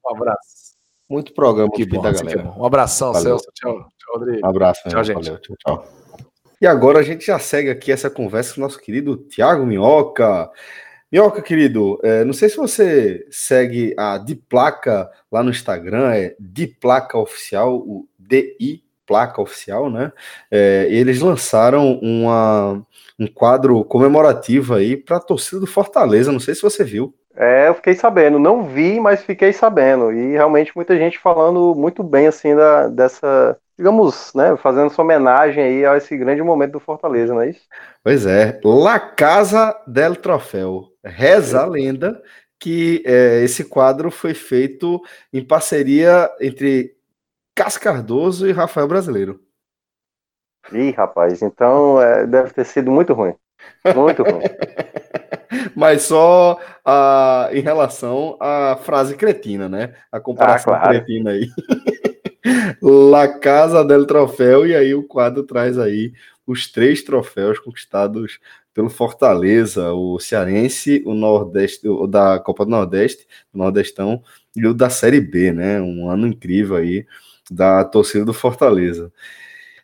[0.06, 0.64] Um abraço.
[1.08, 2.54] Muito programa que bom, da galera.
[2.56, 3.38] Um abração, Valeu.
[3.38, 3.50] Celso.
[3.54, 4.46] Tchau, tchau, Rodrigo.
[4.46, 4.88] Um abraço.
[4.88, 5.24] Tchau, gente.
[5.24, 5.86] Valeu, tchau, tchau.
[6.60, 10.50] E agora a gente já segue aqui essa conversa com o nosso querido Tiago Minhoca.
[11.10, 17.18] Minhoca, querido, é, não sei se você segue a Diplaca lá no Instagram, é Diplaca
[17.18, 20.12] Oficial, o DI Placa Oficial, né?
[20.50, 22.82] É, eles lançaram uma,
[23.18, 26.32] um quadro comemorativo aí para a torcida do Fortaleza.
[26.32, 27.14] Não sei se você viu.
[27.36, 30.12] É, eu fiquei sabendo, não vi, mas fiquei sabendo.
[30.12, 35.62] E realmente muita gente falando muito bem assim da, dessa, digamos, né, fazendo essa homenagem
[35.62, 37.62] aí a esse grande momento do Fortaleza, não é isso?
[38.04, 40.84] Pois é, La Casa del Troféu.
[41.04, 42.22] Reza a lenda
[42.58, 45.00] que é, esse quadro foi feito
[45.32, 46.93] em parceria entre
[47.54, 49.40] Cascardoso e Rafael Brasileiro.
[50.72, 53.34] Ih, rapaz, então é, deve ter sido muito ruim.
[53.94, 54.42] Muito ruim.
[55.76, 59.94] Mas só uh, em relação à frase cretina, né?
[60.10, 60.94] A comparação ah, claro.
[60.94, 61.48] cretina aí.
[62.82, 66.12] La Casa del Troféu, e aí o quadro traz aí
[66.46, 68.38] os três troféus conquistados
[68.74, 74.22] pelo Fortaleza, o Cearense, o Nordeste, o da Copa do Nordeste, o Nordestão,
[74.56, 75.80] e o da Série B, né?
[75.80, 77.06] Um ano incrível aí
[77.50, 79.12] da torcida do Fortaleza.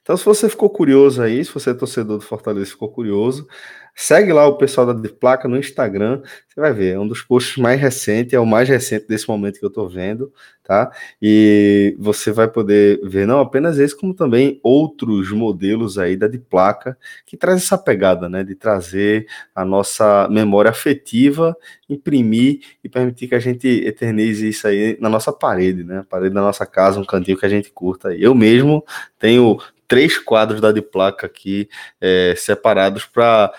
[0.02, 3.46] Então, se você ficou curioso aí, se você é torcedor do Fortaleza ficou curioso,
[3.94, 7.20] segue lá o pessoal da De Placa no Instagram, você vai ver, é um dos
[7.22, 10.32] posts mais recentes, é o mais recente desse momento que eu tô vendo,
[10.64, 10.90] tá?
[11.20, 16.38] E você vai poder ver não apenas esse, como também outros modelos aí da De
[16.38, 21.54] Placa, que traz essa pegada, né, de trazer a nossa memória afetiva,
[21.88, 25.98] imprimir e permitir que a gente eternize isso aí na nossa parede, né?
[25.98, 28.14] A parede da nossa casa, um cantinho que a gente curta.
[28.14, 28.82] Eu mesmo
[29.18, 29.58] tenho
[29.90, 31.68] três quadros da de placa aqui
[32.00, 33.52] é, separados para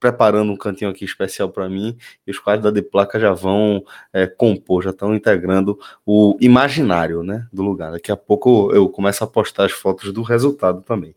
[0.00, 1.96] preparando um cantinho aqui especial para mim
[2.26, 7.22] e os quadros da de placa já vão é, compor, já estão integrando o imaginário,
[7.22, 7.92] né, do lugar.
[7.92, 11.14] Daqui a pouco eu começo a postar as fotos do resultado também.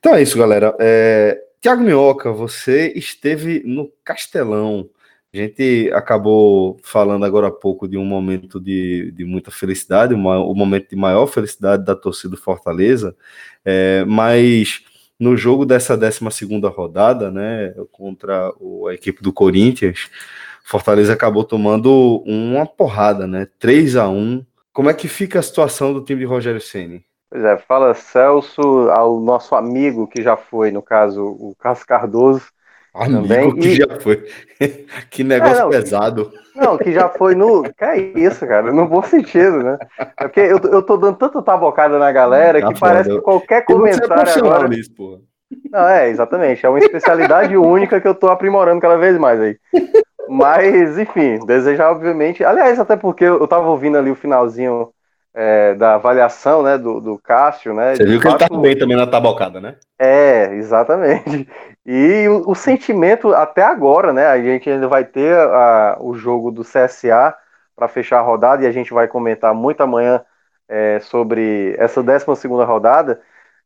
[0.00, 0.76] Então é isso, galera.
[0.80, 4.90] É, Tiago Minhoca, você esteve no Castelão
[5.36, 10.54] a gente acabou falando agora há pouco de um momento de, de muita felicidade, o
[10.54, 13.14] momento de maior felicidade da torcida do Fortaleza,
[13.64, 14.82] é, mas
[15.18, 16.20] no jogo dessa 12
[16.74, 18.52] rodada, né, contra
[18.88, 20.10] a equipe do Corinthians,
[20.64, 25.92] Fortaleza acabou tomando uma porrada, né, 3 a 1 Como é que fica a situação
[25.92, 27.04] do time de Rogério Ceni?
[27.30, 32.55] Pois é, fala Celso ao nosso amigo que já foi, no caso, o Carlos Cardoso,
[32.98, 33.54] Amigo também.
[33.56, 33.76] que e...
[33.76, 34.24] já foi.
[35.10, 36.32] que negócio é, não, pesado.
[36.54, 37.62] Não, que já foi no.
[37.62, 39.78] Que é isso, cara, no bom sentido, né?
[39.98, 42.92] É porque eu, eu tô dando tanta tabocada na galera tá que foda.
[42.92, 44.68] parece que qualquer comentário agora.
[44.68, 45.18] Nisso, porra.
[45.70, 46.64] Não, é, exatamente.
[46.64, 49.56] É uma especialidade única que eu tô aprimorando cada vez mais aí.
[50.28, 52.42] Mas, enfim, desejar, obviamente.
[52.42, 54.90] Aliás, até porque eu tava ouvindo ali o finalzinho
[55.38, 57.94] é, da avaliação né, do, do Cássio, né?
[57.94, 58.40] Você viu que fato...
[58.40, 59.76] ele tá bem também na tabocada, né?
[59.98, 61.46] É, exatamente.
[61.88, 64.26] E o, o, sentimento até agora, né?
[64.26, 67.32] A gente ainda vai ter a, o jogo do CSA
[67.76, 70.20] para fechar a rodada e a gente vai comentar muito amanhã
[70.68, 73.20] é, sobre essa 12 segunda rodada.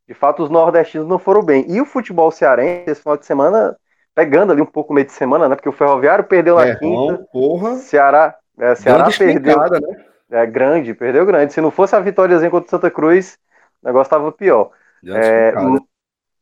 [0.06, 1.64] De fato, os nordestinos não foram bem.
[1.66, 3.74] E o futebol cearense, esse final de semana,
[4.14, 5.54] pegando ali um pouco meio de semana, né?
[5.54, 7.26] Porque o Ferroviário perdeu na é, quinta.
[7.32, 7.76] Porra.
[7.76, 9.58] Ceará, é, Ceará perdeu.
[9.60, 10.09] Né?
[10.30, 11.52] É grande, perdeu grande.
[11.52, 13.38] Se não fosse a vitóriazinha contra o Santa Cruz,
[13.82, 14.70] o negócio estava pior.
[15.04, 15.52] É,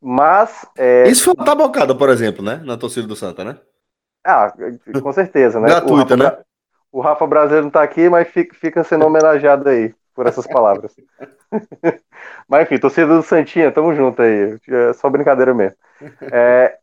[0.01, 0.67] mas.
[0.77, 1.09] É...
[1.09, 2.61] Isso foi uma tabocada, por exemplo, né?
[2.65, 3.59] Na torcida do Santa, né?
[4.25, 4.53] Ah,
[5.03, 5.69] com certeza, né?
[5.69, 6.45] Gratuita, o Rafa, né?
[6.93, 10.95] O Rafa Brasileiro não tá aqui, mas fica, fica sendo homenageado aí por essas palavras.
[12.49, 14.59] mas enfim, torcida do Santinha, tamo junto aí.
[14.69, 15.77] É só brincadeira mesmo.
[16.33, 16.77] É,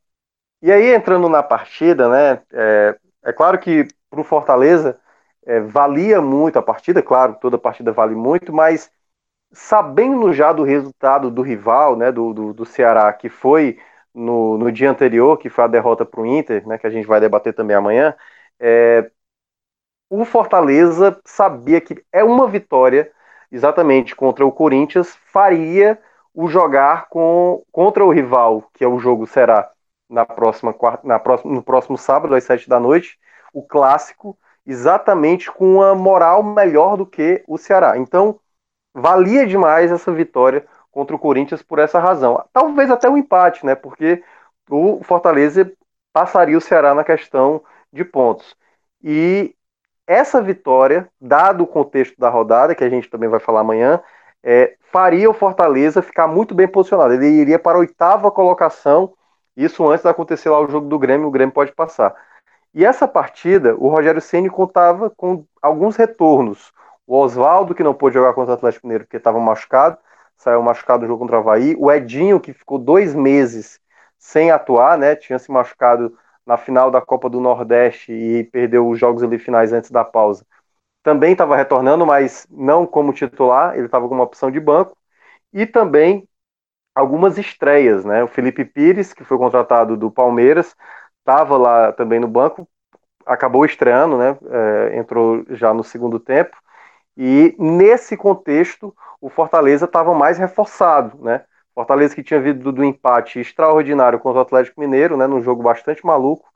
[0.61, 2.41] e aí, entrando na partida, né?
[2.51, 4.97] É, é claro que pro Fortaleza
[5.45, 8.91] é, valia muito a partida, claro, toda partida vale muito, mas
[9.51, 13.79] sabendo já do resultado do rival, né, do, do, do Ceará, que foi
[14.13, 17.07] no, no, dia anterior, que foi a derrota para o Inter, né, que a gente
[17.07, 18.15] vai debater também amanhã,
[18.59, 19.09] é,
[20.09, 23.11] o Fortaleza sabia que é uma vitória
[23.51, 25.99] exatamente contra o Corinthians faria
[26.33, 29.71] o jogar com, contra o rival, que é o jogo será
[30.09, 33.17] na próxima, na próxima, no próximo sábado às sete da noite,
[33.53, 37.97] o clássico, exatamente com uma moral melhor do que o Ceará.
[37.97, 38.39] Então,
[38.93, 42.43] valia demais essa vitória contra o Corinthians por essa razão.
[42.53, 43.75] Talvez até um empate, né?
[43.75, 44.23] Porque
[44.69, 45.71] o Fortaleza
[46.13, 48.55] passaria o Ceará na questão de pontos.
[49.03, 49.53] E
[50.07, 54.01] essa vitória, dado o contexto da rodada, que a gente também vai falar amanhã,
[54.43, 57.13] é, faria o Fortaleza ficar muito bem posicionado.
[57.13, 59.13] Ele iria para a oitava colocação,
[59.57, 62.15] isso antes de acontecer lá o jogo do Grêmio, o Grêmio pode passar.
[62.75, 66.73] E essa partida, o Rogério Ceni contava com alguns retornos.
[67.07, 69.97] O Oswaldo, que não pôde jogar contra o Atlético Mineiro porque estava machucado,
[70.37, 71.73] saiu machucado no jogo contra o Havaí.
[71.79, 73.79] O Edinho, que ficou dois meses
[74.17, 75.15] sem atuar, né?
[75.15, 79.71] Tinha se machucado na final da Copa do Nordeste e perdeu os jogos ali finais
[79.71, 80.45] antes da pausa.
[81.03, 84.97] Também estava retornando, mas não como titular, ele estava com uma opção de banco.
[85.53, 86.27] E também
[86.95, 88.23] algumas estreias, né?
[88.23, 90.75] O Felipe Pires, que foi contratado do Palmeiras,
[91.25, 92.67] estava lá também no banco,
[93.25, 94.37] acabou estreando, né?
[94.91, 96.55] É, entrou já no segundo tempo.
[97.17, 101.43] E nesse contexto, o Fortaleza estava mais reforçado, né?
[101.73, 105.27] Fortaleza que tinha vindo do empate extraordinário contra o Atlético Mineiro, né?
[105.27, 106.47] Num jogo bastante maluco,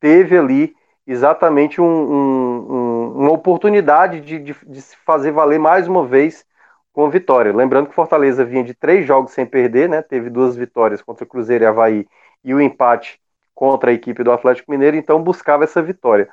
[0.00, 0.74] teve ali
[1.06, 6.46] exatamente um, um, uma oportunidade de, de, de, se fazer valer mais uma vez
[6.92, 7.54] com vitória.
[7.54, 10.02] Lembrando que Fortaleza vinha de três jogos sem perder, né?
[10.02, 12.06] Teve duas vitórias contra o Cruzeiro e Havaí
[12.44, 13.20] e o empate
[13.54, 16.28] contra a equipe do Atlético Mineiro, então buscava essa vitória.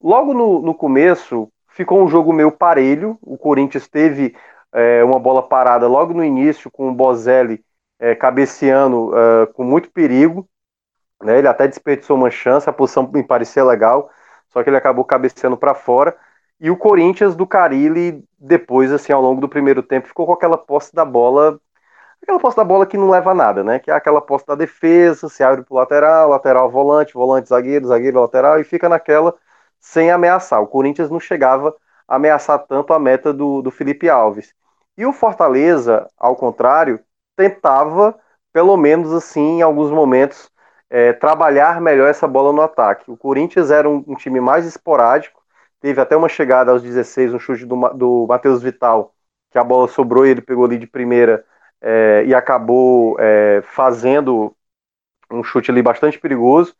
[0.00, 3.18] Logo no, no começo, ficou um jogo meio parelho.
[3.20, 4.34] O Corinthians teve
[4.72, 7.64] é, uma bola parada logo no início, com o Bozelli
[7.98, 10.48] é, cabeceando é, com muito perigo.
[11.22, 11.38] Né?
[11.38, 14.10] Ele até desperdiçou uma chance, a posição me parecia legal,
[14.48, 16.16] só que ele acabou cabeceando para fora.
[16.60, 20.56] E o Corinthians do Carilli, depois, assim, ao longo do primeiro tempo, ficou com aquela
[20.56, 21.60] posse da bola
[22.22, 23.78] aquela posse da bola que não leva a nada, né?
[23.78, 28.20] Que é aquela posse da defesa, se abre pro lateral, lateral volante, volante zagueiro, zagueiro
[28.20, 29.34] lateral e fica naquela
[29.80, 30.62] sem ameaçar.
[30.62, 31.74] O Corinthians não chegava
[32.06, 34.54] a ameaçar tanto a meta do, do Felipe Alves.
[34.96, 37.00] E o Fortaleza, ao contrário,
[37.36, 38.18] tentava,
[38.52, 40.50] pelo menos assim, em alguns momentos,
[40.90, 43.10] é, trabalhar melhor essa bola no ataque.
[43.10, 45.42] O Corinthians era um, um, time mais esporádico,
[45.80, 49.14] teve até uma chegada aos 16, um chute do, do Matheus Vital,
[49.50, 51.44] que a bola sobrou e ele pegou ali de primeira
[51.82, 54.54] é, e acabou é, fazendo
[55.30, 56.74] um chute ali bastante perigoso.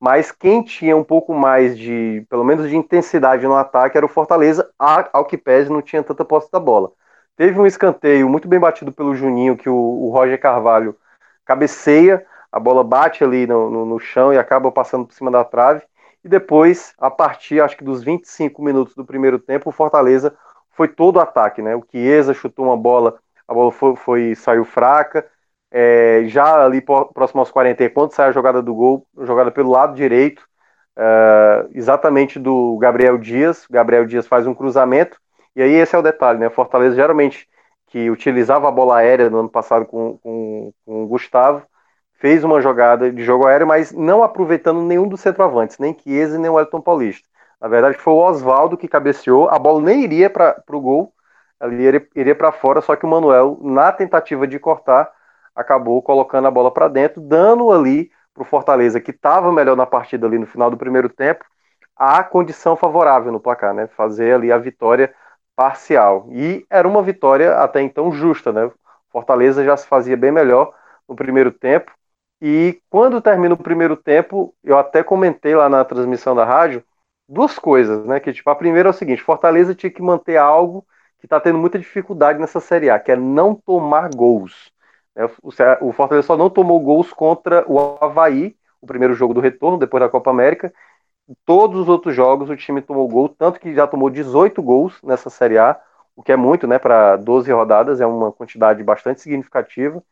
[0.00, 4.08] Mas quem tinha um pouco mais de, pelo menos de intensidade no ataque era o
[4.08, 6.92] Fortaleza, ao que pese não tinha tanta posse da bola.
[7.36, 10.96] Teve um escanteio muito bem batido pelo Juninho, que o, o Roger Carvalho
[11.44, 15.44] cabeceia, a bola bate ali no, no, no, chão e acaba passando por cima da
[15.44, 15.82] trave.
[16.22, 20.36] E depois, a partir, acho que dos 25 minutos do primeiro tempo, o Fortaleza
[20.70, 21.74] foi todo ataque, né?
[21.74, 23.18] O Chiesa chutou uma bola,
[23.48, 25.26] a bola foi, foi saiu fraca.
[25.70, 29.94] É, já ali próximo aos 40, quando sai a jogada do gol, jogada pelo lado
[29.94, 30.46] direito,
[30.96, 33.66] é, exatamente do Gabriel Dias.
[33.68, 35.18] Gabriel Dias faz um cruzamento,
[35.56, 36.48] e aí esse é o detalhe, né?
[36.50, 37.48] Fortaleza geralmente
[37.88, 41.64] que utilizava a bola aérea no ano passado com, com, com o Gustavo,
[42.14, 46.50] fez uma jogada de jogo aéreo, mas não aproveitando nenhum dos centroavantes, nem Chiesa nem
[46.50, 47.28] o Elton Paulista.
[47.60, 51.12] Na verdade, foi o Oswaldo que cabeceou, a bola nem iria para o gol,
[51.64, 55.10] ela iria, iria para fora, só que o Manuel, na tentativa de cortar,
[55.54, 59.86] acabou colocando a bola para dentro, dando ali para o Fortaleza, que estava melhor na
[59.86, 61.44] partida ali no final do primeiro tempo,
[61.96, 63.86] a condição favorável no placar, né?
[63.96, 65.14] Fazer ali a vitória
[65.56, 66.26] parcial.
[66.32, 68.70] E era uma vitória até então justa, né?
[69.10, 70.74] Fortaleza já se fazia bem melhor
[71.08, 71.92] no primeiro tempo.
[72.42, 76.84] E quando termina o primeiro tempo, eu até comentei lá na transmissão da rádio
[77.28, 78.20] duas coisas, né?
[78.20, 80.84] Que tipo, a primeira é o seguinte: Fortaleza tinha que manter algo
[81.24, 84.70] que está tendo muita dificuldade nessa Série A, que é não tomar gols.
[85.16, 85.24] É,
[85.80, 90.02] o Fortaleza só não tomou gols contra o Havaí, o primeiro jogo do retorno, depois
[90.02, 90.70] da Copa América.
[91.46, 95.30] Todos os outros jogos o time tomou gol, tanto que já tomou 18 gols nessa
[95.30, 95.80] Série A,
[96.14, 96.78] o que é muito, né?
[96.78, 100.02] Para 12 rodadas, é uma quantidade bastante significativa.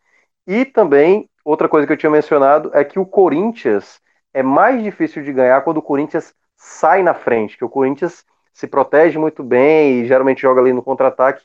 [0.47, 4.01] E também, outra coisa que eu tinha mencionado é que o Corinthians
[4.33, 8.67] é mais difícil de ganhar quando o Corinthians sai na frente, que o Corinthians se
[8.67, 11.45] protege muito bem e geralmente joga ali no contra-ataque.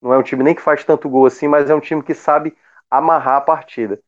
[0.00, 2.14] Não é um time nem que faz tanto gol assim, mas é um time que
[2.14, 2.56] sabe
[2.90, 4.00] amarrar a partida.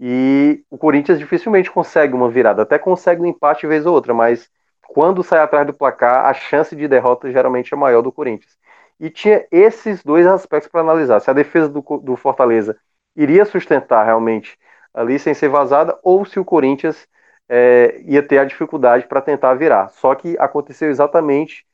[0.00, 4.50] E o Corinthians dificilmente consegue uma virada, até consegue um empate vez ou outra, mas
[4.88, 8.58] quando sai atrás do placar, a chance de derrota geralmente é maior do Corinthians.
[9.00, 12.76] E tinha esses dois aspectos para analisar: se a defesa do, do Fortaleza
[13.16, 14.58] iria sustentar realmente
[14.94, 17.06] ali sem ser vazada, ou se o Corinthians
[17.48, 19.88] é, ia ter a dificuldade para tentar virar.
[19.90, 21.66] Só que aconteceu exatamente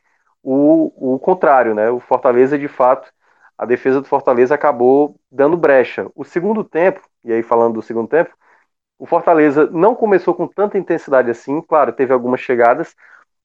[0.43, 1.91] o, o contrário, né?
[1.91, 3.11] O Fortaleza, de fato,
[3.57, 6.11] a defesa do Fortaleza acabou dando brecha.
[6.15, 8.35] O segundo tempo, e aí falando do segundo tempo,
[8.99, 12.95] o Fortaleza não começou com tanta intensidade assim, claro, teve algumas chegadas,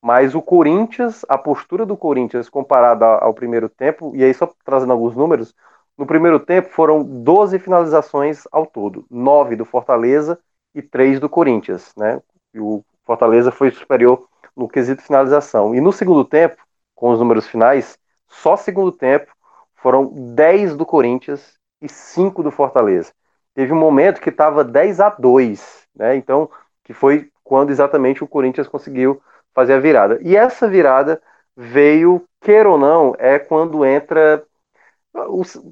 [0.02, 4.94] mas o Corinthians, a postura do Corinthians comparada ao primeiro tempo, e aí só trazendo
[4.94, 5.54] alguns números,
[5.98, 10.40] no primeiro tempo foram 12 finalizações ao todo, 9 do Fortaleza
[10.74, 12.22] e 3 do Corinthians, né?
[12.54, 15.76] E o Fortaleza foi superior no quesito finalização.
[15.76, 16.58] E no segundo tempo,
[17.04, 18.00] com os números finais,
[18.30, 19.30] só segundo tempo,
[19.76, 23.12] foram 10 do Corinthians e 5 do Fortaleza.
[23.54, 26.16] Teve um momento que estava 10 a 2, né?
[26.16, 26.50] Então,
[26.82, 29.22] que foi quando exatamente o Corinthians conseguiu
[29.54, 30.18] fazer a virada.
[30.22, 31.22] E essa virada
[31.58, 34.42] veio, queira ou não, é quando entra.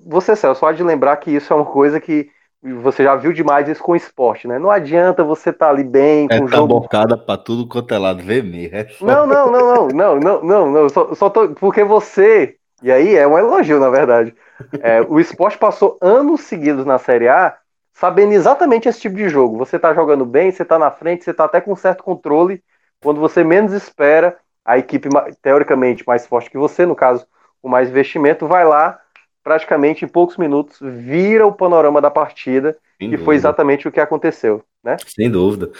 [0.06, 2.30] Você, Celso, só de lembrar que isso é uma coisa que
[2.64, 4.59] você já viu demais isso com esporte, né?
[4.59, 6.80] Não adianta você estar tá ali bem é com é, o jogo.
[6.82, 8.70] Bocada para tudo quanto é lado, Vermelho.
[8.76, 9.03] É só...
[9.05, 11.49] Não, não, não, não, não, não, não, Só, só tô...
[11.49, 12.55] Porque você.
[12.84, 14.36] E aí é um elogio, na verdade.
[14.80, 17.57] É, o esporte passou anos seguidos na Série A
[17.93, 19.57] sabendo exatamente esse tipo de jogo.
[19.57, 22.64] Você tá jogando bem, você tá na frente, você tá até com certo controle.
[23.01, 25.09] Quando você menos espera, a equipe
[25.41, 27.26] teoricamente mais forte que você, no caso,
[27.59, 29.01] com mais investimento, vai lá
[29.44, 32.78] praticamente em poucos minutos, vira o panorama da partida.
[33.00, 33.26] Sem e dúvida.
[33.26, 34.98] foi exatamente o que aconteceu, né?
[35.08, 35.72] Sem dúvida.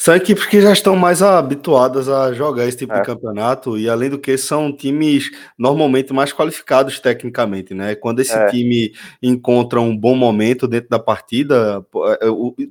[0.00, 3.00] São equipes que já estão mais habituadas a jogar esse tipo é.
[3.00, 5.28] de campeonato e, além do que, são times
[5.58, 7.96] normalmente mais qualificados tecnicamente, né?
[7.96, 8.46] Quando esse é.
[8.46, 11.84] time encontra um bom momento dentro da partida,
[12.20, 12.26] é,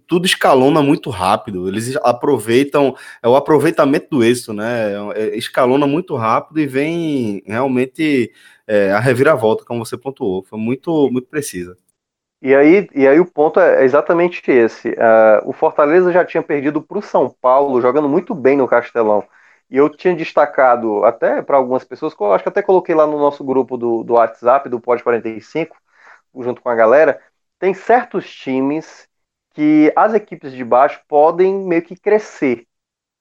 [0.07, 1.67] tudo escalona muito rápido.
[1.67, 4.93] Eles aproveitam, é o aproveitamento do êxito, né?
[5.13, 8.31] É, escalona muito rápido e vem realmente
[8.67, 10.43] é, a reviravolta, como você pontuou.
[10.43, 11.77] Foi muito, muito precisa.
[12.41, 14.89] E aí, e aí o ponto é exatamente esse.
[14.89, 19.23] Uh, o Fortaleza já tinha perdido para o São Paulo, jogando muito bem no Castelão.
[19.69, 23.07] E eu tinha destacado até para algumas pessoas, que eu acho que até coloquei lá
[23.07, 25.75] no nosso grupo do, do WhatsApp, do Pod 45,
[26.39, 27.19] junto com a galera,
[27.59, 29.07] tem certos times
[29.53, 32.67] que as equipes de baixo podem meio que crescer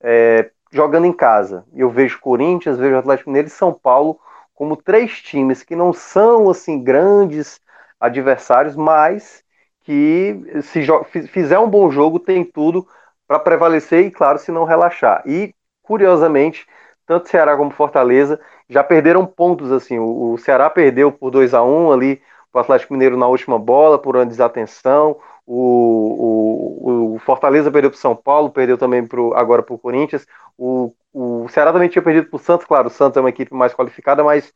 [0.02, 1.64] é, jogando em casa.
[1.74, 4.20] Eu vejo Corinthians, vejo Atlético Mineiro e São Paulo
[4.56, 7.60] como três times que não são assim grandes
[8.00, 9.44] adversários, mas
[9.82, 10.82] que se
[11.28, 12.86] fizer um bom jogo tem tudo
[13.28, 15.22] para prevalecer e claro, se não relaxar.
[15.26, 16.66] E curiosamente,
[17.06, 19.98] tanto Ceará como Fortaleza já perderam pontos assim.
[19.98, 24.16] O, Ceará perdeu por 2 a 1 ali o Atlético Mineiro na última bola por
[24.16, 25.20] uma desatenção.
[25.46, 29.78] O, o, o Fortaleza perdeu para o São Paulo, perdeu também pro, agora para o
[29.78, 30.26] Corinthians.
[30.58, 33.54] O, o Ceará também tinha perdido para o Santos, claro, o Santos é uma equipe
[33.54, 34.52] mais qualificada, mas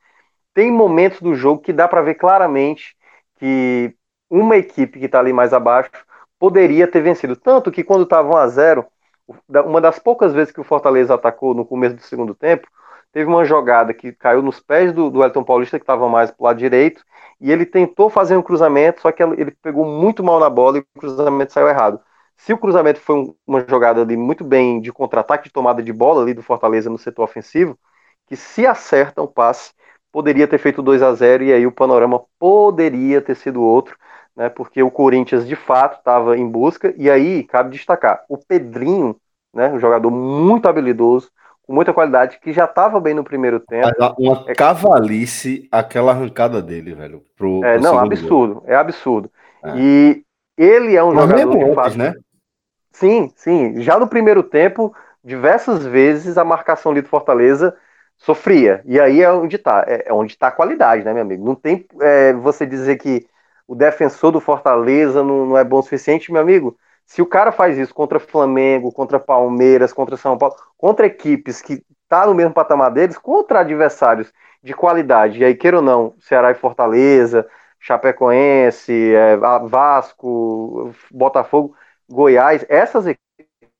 [0.55, 2.97] tem momentos do jogo que dá para ver claramente
[3.38, 3.95] que
[4.28, 5.91] uma equipe que está ali mais abaixo
[6.38, 7.36] poderia ter vencido.
[7.36, 8.86] Tanto que quando estava 1 a 0
[9.64, 12.68] uma das poucas vezes que o Fortaleza atacou no começo do segundo tempo,
[13.13, 16.43] teve uma jogada que caiu nos pés do, do Elton Paulista, que estava mais para
[16.43, 17.05] o lado direito,
[17.41, 20.81] e ele tentou fazer um cruzamento, só que ele pegou muito mal na bola e
[20.81, 22.01] o cruzamento saiu errado.
[22.37, 26.23] Se o cruzamento foi uma jogada ali muito bem de contra-ataque, de tomada de bola
[26.23, 27.79] ali do Fortaleza no setor ofensivo,
[28.27, 29.73] que se acerta um passe,
[30.13, 33.97] poderia ter feito 2 a 0 e aí o panorama poderia ter sido outro,
[34.37, 34.49] né?
[34.49, 39.17] Porque o Corinthians de fato estava em busca, e aí cabe destacar, o Pedrinho,
[39.53, 41.31] né, um jogador muito habilidoso,
[41.71, 43.89] muita qualidade, que já estava bem no primeiro tempo.
[44.18, 44.55] Uma é...
[44.55, 47.23] cavalice aquela arrancada dele, velho.
[47.37, 48.64] Pro, é, pro não, absurdo, gol.
[48.66, 49.31] é absurdo.
[49.64, 49.73] É.
[49.77, 50.23] E
[50.57, 52.14] ele é um Mas jogador de fato, né?
[52.93, 53.81] Sim, sim.
[53.81, 54.95] Já no primeiro tempo,
[55.25, 57.75] diversas vezes a marcação ali do Fortaleza
[58.16, 58.83] sofria.
[58.85, 61.45] E aí é onde está, é, é onde está a qualidade, né, meu amigo?
[61.45, 63.27] Não tem é, você dizer que
[63.66, 66.77] o defensor do Fortaleza não, não é bom o suficiente, meu amigo.
[67.11, 71.83] Se o cara faz isso contra Flamengo, contra Palmeiras, contra São Paulo, contra equipes que
[72.09, 74.33] tá no mesmo patamar deles, contra adversários
[74.63, 77.49] de qualidade, e aí queira ou não, Ceará e Fortaleza,
[77.81, 81.75] Chapecoense, é, Vasco, Botafogo,
[82.09, 83.07] Goiás, essas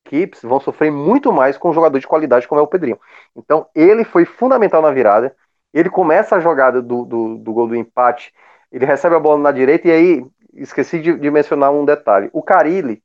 [0.05, 2.99] equipes vão sofrer muito mais com um jogador de qualidade como é o Pedrinho.
[3.37, 5.37] Então ele foi fundamental na virada,
[5.73, 8.35] ele começa a jogada do, do, do gol do empate,
[8.73, 12.29] ele recebe a bola na direita e aí esqueci de, de mencionar um detalhe.
[12.33, 13.01] O Carilli,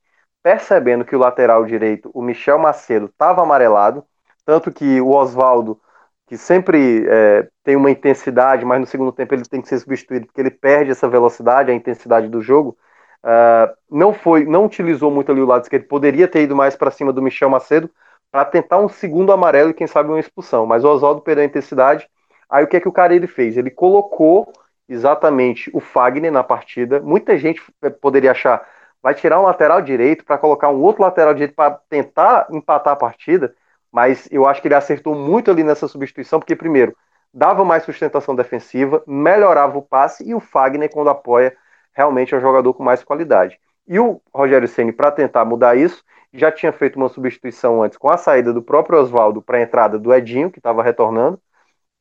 [0.45, 4.05] percebendo que o lateral direito, o Michel Macedo, estava amarelado,
[4.45, 5.81] tanto que o Oswaldo,
[6.27, 10.27] que sempre é, tem uma intensidade, mas no segundo tempo ele tem que ser substituído
[10.27, 12.77] porque ele perde essa velocidade, a intensidade do jogo,
[13.23, 16.91] uh, não foi, não utilizou muito ali o lado esquerdo, poderia ter ido mais para
[16.91, 17.89] cima do Michel Macedo
[18.31, 21.47] para tentar um segundo amarelo e quem sabe uma expulsão, mas o Oswaldo perdeu a
[21.47, 22.07] intensidade.
[22.47, 23.57] Aí o que é que o cara ele fez?
[23.57, 24.53] Ele colocou
[24.87, 26.99] exatamente o Fagner na partida.
[26.99, 28.63] Muita gente é, poderia achar
[29.05, 32.95] vai tirar um lateral direito para colocar um outro lateral direito para tentar empatar a
[32.95, 33.53] partida,
[33.91, 36.97] mas eu acho que ele acertou muito ali nessa substituição, porque, primeiro,
[37.31, 41.55] dava mais sustentação defensiva, melhorava o passe e o Fagner, quando apoia,
[41.93, 43.59] realmente é um jogador com mais qualidade.
[43.87, 46.03] E o Rogério Ceni para tentar mudar isso,
[46.33, 49.99] já tinha feito uma substituição antes com a saída do próprio Oswaldo para a entrada
[49.99, 51.39] do Edinho, que estava retornando,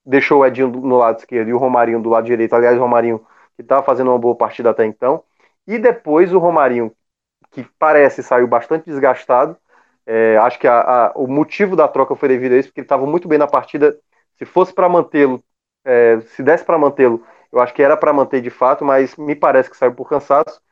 [0.07, 2.55] deixou o Edinho no lado esquerdo e o Romarinho do lado direito.
[2.55, 3.19] Aliás, o Romarinho
[3.57, 5.23] que estava fazendo uma boa partida até então.
[5.67, 6.93] E depois o Romarinho,
[7.53, 9.57] que parece saiu bastante desgastado.
[10.07, 12.87] É, acho que a, a, o motivo da troca foi devido a isso, porque ele
[12.87, 13.99] estava muito bem na partida.
[14.39, 15.45] Se fosse para mantê-lo,
[15.85, 19.35] é, se desse para mantê-lo, eu acho que era para manter de fato, mas me
[19.37, 20.63] parece que saiu por cansaço.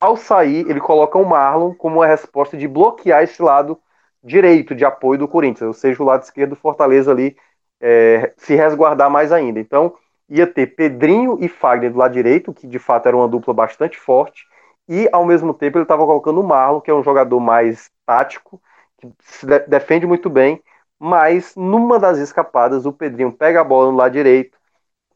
[0.00, 3.78] Ao sair, ele coloca o Marlon como uma resposta de bloquear esse lado
[4.22, 7.36] direito de apoio do Corinthians, ou seja, o lado esquerdo do Fortaleza ali
[7.80, 9.60] é, se resguardar mais ainda.
[9.60, 9.94] Então,
[10.30, 13.98] ia ter Pedrinho e Fagner do lado direito, que de fato era uma dupla bastante
[13.98, 14.46] forte,
[14.88, 18.60] e ao mesmo tempo ele estava colocando o Marlon, que é um jogador mais tático,
[18.98, 20.62] que se de defende muito bem,
[20.98, 24.58] mas numa das escapadas o Pedrinho pega a bola no lado direito,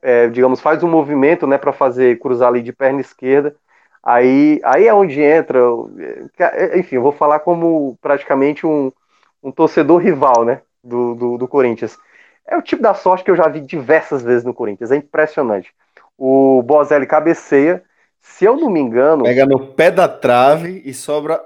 [0.02, 3.56] é, digamos, faz um movimento né, para fazer cruzar ali de perna esquerda.
[4.02, 5.60] Aí, aí é onde entra.
[6.38, 8.92] É, enfim, eu vou falar como praticamente um,
[9.42, 11.98] um torcedor rival né, do, do, do Corinthians.
[12.46, 14.90] É o tipo da sorte que eu já vi diversas vezes no Corinthians.
[14.90, 15.72] É impressionante.
[16.16, 17.82] O Bozelli cabeceia.
[18.20, 19.24] Se eu não me engano.
[19.24, 21.42] Pega no pé da trave e sobra.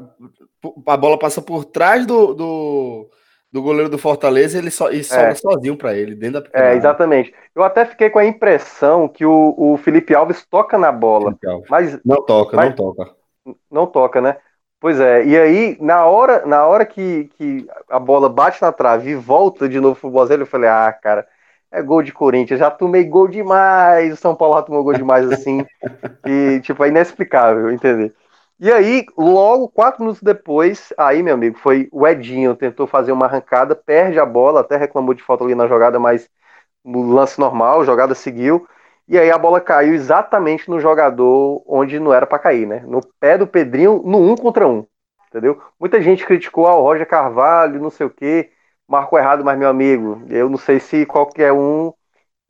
[0.86, 3.11] A bola passa por trás do, do,
[3.51, 5.34] do goleiro do Fortaleza ele só, e sobra é.
[5.34, 7.32] sozinho para ele, dentro da É, exatamente.
[7.55, 11.36] Eu até fiquei com a impressão que o, o Felipe Alves toca na bola.
[11.68, 13.14] Mas, não toca, mas, não toca.
[13.70, 14.36] Não toca, né?
[14.81, 19.11] Pois é, e aí, na hora, na hora que, que a bola bate na trave
[19.11, 21.26] e volta de novo pro Bozelli, eu falei, ah, cara,
[21.70, 25.26] é gol de Corinthians, já tomei gol demais, o São Paulo já tomou gol demais
[25.33, 25.64] assim,
[26.24, 28.14] e tipo, é inexplicável, entender.
[28.61, 33.26] E aí, logo, quatro minutos depois, aí, meu amigo, foi o Edinho, tentou fazer uma
[33.26, 36.31] arrancada, perde a bola, até reclamou de falta ali na jogada, mas
[36.85, 38.66] no lance normal, a jogada seguiu,
[39.09, 42.82] E aí a bola caiu exatamente no jogador onde não era para cair, né?
[42.86, 44.84] No pé do Pedrinho, no um contra um.
[45.28, 45.61] Entendeu?
[45.80, 48.50] Muita gente criticou ah, o Roger Carvalho, não sei o quê,
[48.86, 51.92] marcou errado, mas meu amigo, eu não sei se qualquer um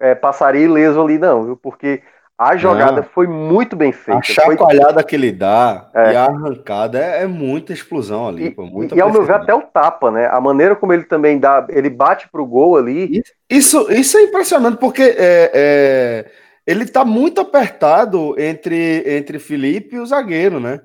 [0.00, 1.56] é, passaria ileso ali, não, viu?
[1.56, 2.02] Porque
[2.38, 3.02] a jogada não.
[3.02, 4.20] foi muito bem feita.
[4.20, 5.04] A chacoalhada foi...
[5.04, 6.12] que ele dá é.
[6.12, 8.46] e a arrancada é, é muita explosão ali.
[8.46, 8.62] E, pô,
[8.94, 10.28] e ao meu ver, até o tapa, né?
[10.28, 13.22] A maneira como ele também dá, ele bate pro gol ali.
[13.50, 16.26] Isso, isso é impressionante, porque é, é,
[16.68, 20.82] ele tá muito apertado entre, entre Felipe e o zagueiro, né?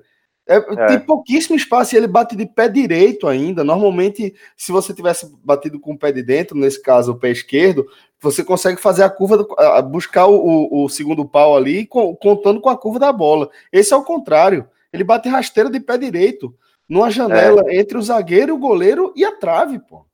[0.48, 0.88] É, é.
[0.88, 3.66] Tem pouquíssimo espaço e ele bate de pé direito ainda.
[3.66, 7.86] Normalmente, se você tivesse batido com o pé de dentro, nesse caso o pé esquerdo,
[8.22, 9.48] você consegue fazer a curva, do,
[9.90, 13.50] buscar o, o, segundo pau ali, contando com a curva da bola.
[13.70, 14.66] Esse é o contrário.
[14.94, 16.56] Ele bate rasteira de pé direito,
[16.88, 17.78] numa janela é.
[17.78, 20.06] entre o zagueiro, o goleiro e a trave, pô.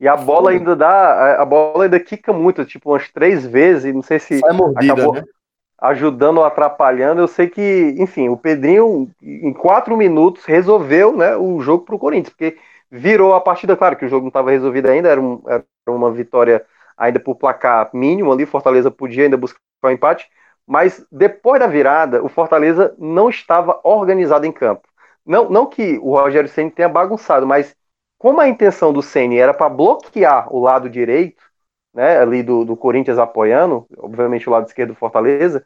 [0.00, 4.02] E a bola ainda dá, a bola ainda quica muito, tipo umas três vezes, não
[4.02, 5.24] sei se Sai mordida, acabou, né?
[5.80, 7.20] ajudando ou atrapalhando.
[7.20, 11.98] Eu sei que, enfim, o Pedrinho, em quatro minutos, resolveu né, o jogo para o
[11.98, 12.58] Corinthians, porque
[12.90, 13.76] virou a partida.
[13.76, 16.64] Claro que o jogo não estava resolvido ainda, era, um, era, uma vitória
[16.96, 18.46] ainda por placar mínimo ali.
[18.46, 20.28] Fortaleza podia ainda buscar o um empate,
[20.66, 24.86] mas depois da virada, o Fortaleza não estava organizado em campo.
[25.26, 27.76] Não, não que o Rogério Senna tenha bagunçado, mas
[28.18, 31.42] como a intenção do Senna era para bloquear o lado direito,
[31.94, 35.64] né, ali do, do Corinthians apoiando, obviamente o lado esquerdo do Fortaleza,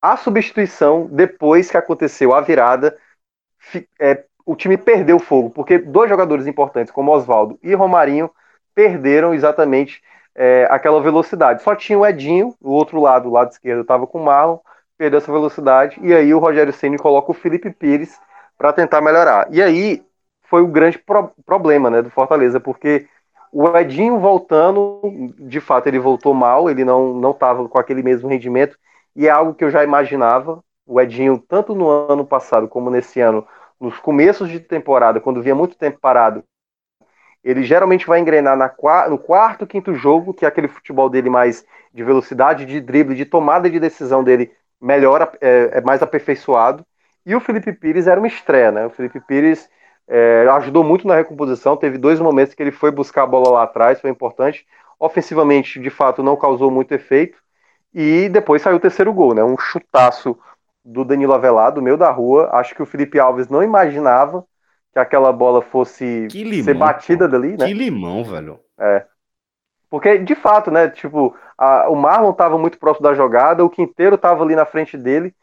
[0.00, 2.96] a substituição, depois que aconteceu a virada,
[4.00, 8.30] é, o time perdeu fogo, porque dois jogadores importantes, como Oswaldo e Romarinho,
[8.74, 10.02] perderam exatamente
[10.34, 11.62] é, aquela velocidade.
[11.62, 14.58] Só tinha o Edinho, o outro lado, o lado esquerdo, estava com o Marlon,
[14.96, 18.18] perdeu essa velocidade, e aí o Rogério Ceni coloca o Felipe Pires
[18.56, 19.48] para tentar melhorar.
[19.52, 20.02] E aí
[20.48, 23.06] foi o grande pro problema né, do Fortaleza, porque
[23.52, 25.00] o Edinho voltando,
[25.38, 28.78] de fato ele voltou mal, ele não estava com aquele mesmo rendimento
[29.14, 30.62] e é algo que eu já imaginava.
[30.86, 33.46] O Edinho, tanto no ano passado como nesse ano,
[33.78, 36.42] nos começos de temporada, quando vinha muito tempo parado,
[37.44, 38.72] ele geralmente vai engrenar na,
[39.08, 43.24] no quarto, quinto jogo, que é aquele futebol dele mais de velocidade, de drible, de
[43.24, 46.84] tomada de decisão dele melhor, é, é mais aperfeiçoado.
[47.24, 48.86] E o Felipe Pires era uma estreia, né?
[48.86, 49.68] O Felipe Pires
[50.08, 51.76] é, ajudou muito na recomposição.
[51.76, 54.66] Teve dois momentos que ele foi buscar a bola lá atrás, foi importante.
[54.98, 57.38] Ofensivamente, de fato, não causou muito efeito.
[57.94, 59.44] E depois saiu o terceiro gol, né?
[59.44, 60.36] Um chutaço
[60.84, 62.48] do Danilo Avelar, do meio da rua.
[62.52, 64.44] Acho que o Felipe Alves não imaginava
[64.92, 67.66] que aquela bola fosse limão, ser batida dali, né?
[67.66, 68.58] Que limão, velho.
[68.78, 69.04] É.
[69.90, 70.88] Porque, de fato, né?
[70.88, 74.96] Tipo, a, o Marlon estava muito próximo da jogada, o Quinteiro estava ali na frente
[74.96, 75.34] dele.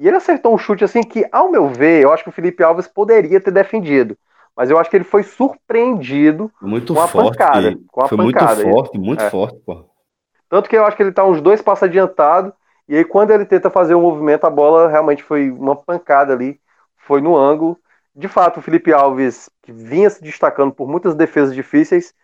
[0.00, 2.62] E ele acertou um chute assim que, ao meu ver, eu acho que o Felipe
[2.64, 4.16] Alves poderia ter defendido.
[4.56, 7.78] Mas eu acho que ele foi surpreendido muito com a forte, pancada.
[7.86, 8.54] Com a foi pancada.
[8.64, 9.28] muito forte, muito é.
[9.28, 9.84] forte, pô.
[10.48, 12.50] Tanto que eu acho que ele tá uns dois passos adiantado.
[12.88, 16.32] E aí, quando ele tenta fazer o um movimento, a bola realmente foi uma pancada
[16.32, 16.58] ali.
[16.96, 17.78] Foi no ângulo.
[18.16, 22.14] De fato, o Felipe Alves, que vinha se destacando por muitas defesas difíceis,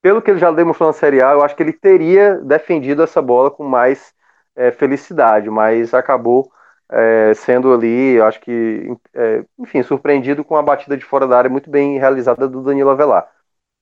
[0.00, 3.20] pelo que ele já demonstrou na Série A, eu acho que ele teria defendido essa
[3.20, 4.14] bola com mais
[4.54, 6.52] é, felicidade, mas acabou
[6.90, 11.50] é, sendo ali, acho que, é, enfim, surpreendido com a batida de fora da área
[11.50, 13.28] muito bem realizada do Danilo Avelar.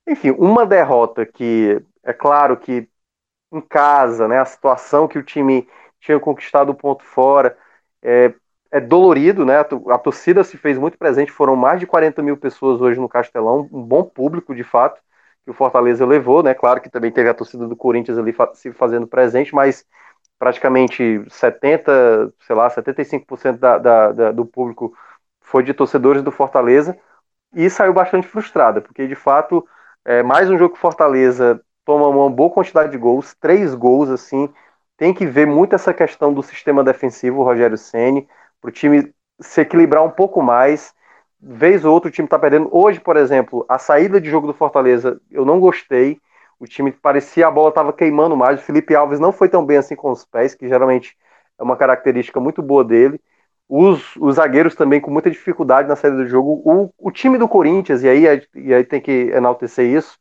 [0.09, 2.89] Enfim, uma derrota que, é claro que
[3.53, 5.69] em casa, né, a situação que o time
[6.01, 7.57] tinha conquistado o ponto fora,
[8.03, 8.35] é,
[8.71, 9.59] é dolorido, né?
[9.61, 13.69] A torcida se fez muito presente, foram mais de 40 mil pessoas hoje no Castelão,
[13.73, 15.01] um bom público de fato
[15.45, 16.55] que o Fortaleza levou, né?
[16.55, 19.87] Claro que também teve a torcida do Corinthians ali se fazendo presente, mas
[20.39, 24.97] praticamente 70, sei lá, 75% da, da, da, do público
[25.41, 26.97] foi de torcedores do Fortaleza
[27.55, 29.67] e saiu bastante frustrada, porque de fato
[30.05, 34.53] é mais um jogo que Fortaleza toma uma boa quantidade de gols, três gols assim,
[34.97, 38.29] tem que ver muito essa questão do sistema defensivo, Rogério Ceni,
[38.61, 40.95] para o time se equilibrar um pouco mais.
[41.41, 42.69] Vez ou outro o time está perdendo.
[42.73, 46.19] Hoje, por exemplo, a saída de jogo do Fortaleza eu não gostei.
[46.65, 48.59] O time parecia a bola estava queimando mais.
[48.59, 51.15] O Felipe Alves não foi tão bem assim com os pés, que geralmente
[51.59, 53.21] é uma característica muito boa dele.
[53.69, 56.63] Os, os zagueiros também com muita dificuldade na saída do jogo.
[56.65, 60.19] O, o time do Corinthians, e aí, e aí tem que enaltecer isso,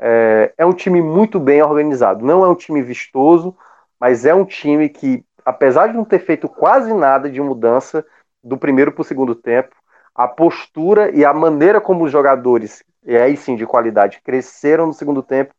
[0.00, 2.24] é, é um time muito bem organizado.
[2.24, 3.56] Não é um time vistoso,
[4.00, 8.04] mas é um time que, apesar de não ter feito quase nada de mudança
[8.42, 9.76] do primeiro para o segundo tempo,
[10.12, 14.92] a postura e a maneira como os jogadores, e aí sim de qualidade, cresceram no
[14.92, 15.54] segundo tempo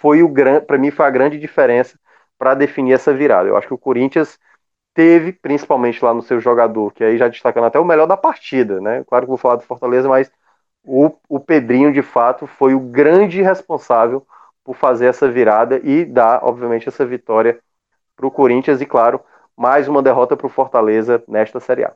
[0.00, 1.98] foi o grande, para mim foi a grande diferença
[2.38, 3.48] para definir essa virada.
[3.48, 4.38] Eu acho que o Corinthians
[4.94, 8.80] teve, principalmente lá no seu jogador, que aí já destacando até o melhor da partida,
[8.80, 9.04] né?
[9.06, 10.32] Claro que vou falar do Fortaleza, mas
[10.82, 14.26] o, o Pedrinho de fato foi o grande responsável
[14.64, 17.60] por fazer essa virada e dar, obviamente, essa vitória
[18.16, 19.20] para o Corinthians e, claro,
[19.56, 21.92] mais uma derrota para o Fortaleza nesta Série A.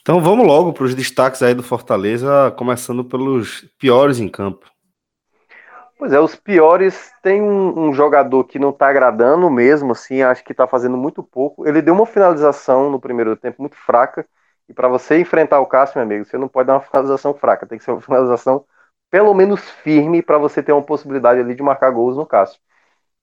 [0.00, 4.72] Então vamos logo para os destaques aí do Fortaleza, começando pelos piores em campo.
[6.02, 10.42] Pois é, os piores tem um, um jogador que não está agradando mesmo, assim, acho
[10.42, 11.64] que está fazendo muito pouco.
[11.64, 14.26] Ele deu uma finalização no primeiro tempo muito fraca,
[14.68, 17.68] e para você enfrentar o Cássio, meu amigo, você não pode dar uma finalização fraca,
[17.68, 18.64] tem que ser uma finalização
[19.12, 22.58] pelo menos firme para você ter uma possibilidade ali de marcar gols no Cássio,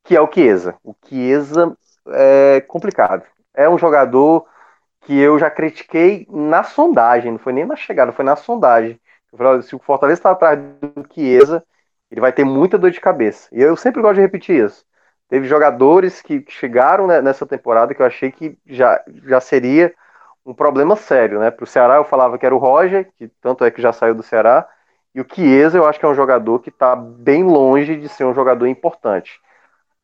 [0.03, 0.75] que é o Chiesa.
[0.83, 1.77] O Chiesa
[2.09, 3.23] é complicado.
[3.53, 4.45] É um jogador
[5.01, 8.99] que eu já critiquei na sondagem, não foi nem na chegada, foi na sondagem.
[9.31, 10.59] Eu falei, se o Fortaleza está atrás
[10.95, 11.63] do Chiesa,
[12.11, 13.47] ele vai ter muita dor de cabeça.
[13.51, 14.85] E eu sempre gosto de repetir isso.
[15.27, 19.93] Teve jogadores que chegaram nessa temporada que eu achei que já, já seria
[20.45, 21.51] um problema sério, né?
[21.51, 24.15] Para o Ceará eu falava que era o Roger, que tanto é que já saiu
[24.15, 24.67] do Ceará,
[25.13, 28.25] e o Chiesa eu acho que é um jogador que está bem longe de ser
[28.25, 29.39] um jogador importante.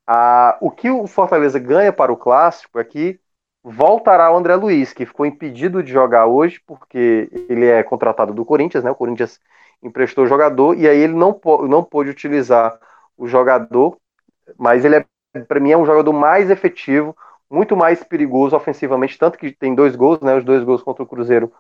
[0.08, 3.20] Ah, o que o Fortaleza ganha para o clássico é que
[3.64, 8.46] voltará o André Luiz, que ficou impedido de jogar hoje, porque ele é contratado do
[8.46, 8.92] Corinthians, né?
[8.92, 9.40] O Corinthians
[9.84, 12.80] emprestou o jogador, e aí ele não, não pôde utilizar
[13.18, 13.98] o jogador,
[14.58, 15.06] mas ele é,
[15.48, 17.16] para mim, é um jogador mais efetivo,
[17.50, 20.36] muito mais perigoso ofensivamente, tanto que tem dois gols, né?
[20.36, 21.52] Os dois gols contra o Cruzeiro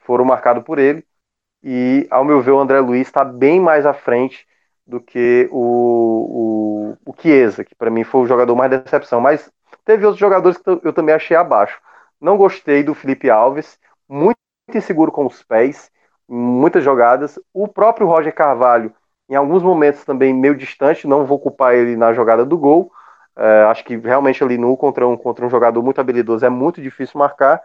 [0.00, 1.04] foram marcados por ele.
[1.62, 4.46] E, ao meu ver, o André Luiz está bem mais à frente
[4.86, 9.20] do que o, o, o Chiesa, que para mim foi o jogador mais decepção.
[9.20, 9.50] Mas
[9.84, 11.80] teve outros jogadores que eu também achei abaixo.
[12.20, 14.38] Não gostei do Felipe Alves, muito
[14.74, 15.90] inseguro com os pés,
[16.28, 17.38] muitas jogadas.
[17.52, 18.92] O próprio Roger Carvalho,
[19.28, 22.92] em alguns momentos também meio distante, não vou culpar ele na jogada do gol.
[23.36, 26.82] É, acho que realmente ali no contra um, contra um jogador muito habilidoso é muito
[26.82, 27.62] difícil marcar,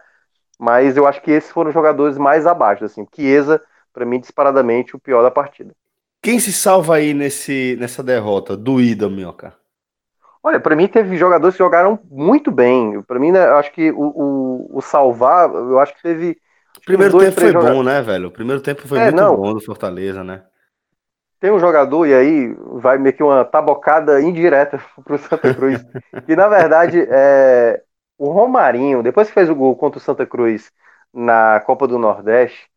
[0.58, 2.84] mas eu acho que esses foram os jogadores mais abaixo.
[2.84, 3.06] Assim.
[3.14, 3.60] Chiesa
[3.92, 5.74] para mim, disparadamente, o pior da partida.
[6.22, 8.56] Quem se salva aí nesse, nessa derrota?
[8.56, 9.54] Doída, Minhoca.
[10.42, 13.02] Olha, para mim teve jogadores que jogaram muito bem.
[13.02, 16.38] Para mim, né, eu acho que o, o, o, salvar, eu acho que teve.
[16.78, 17.76] O primeiro dois, tempo foi jogadores...
[17.76, 18.28] bom, né, velho?
[18.28, 19.36] O primeiro tempo foi é, muito não.
[19.36, 20.42] bom do Fortaleza, né?
[21.40, 25.84] Tem um jogador, e aí vai meio que uma tabocada indireta pro Santa Cruz.
[26.26, 27.82] que na verdade é
[28.18, 30.72] o Romarinho, depois que fez o gol contra o Santa Cruz
[31.14, 32.68] na Copa do Nordeste,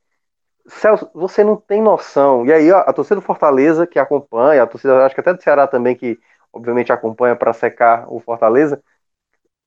[0.67, 2.45] Celso, você não tem noção.
[2.45, 5.41] E aí, ó, a torcida do Fortaleza que acompanha, a torcida, acho que até do
[5.41, 6.19] Ceará também, que
[6.53, 8.81] obviamente acompanha para secar o Fortaleza,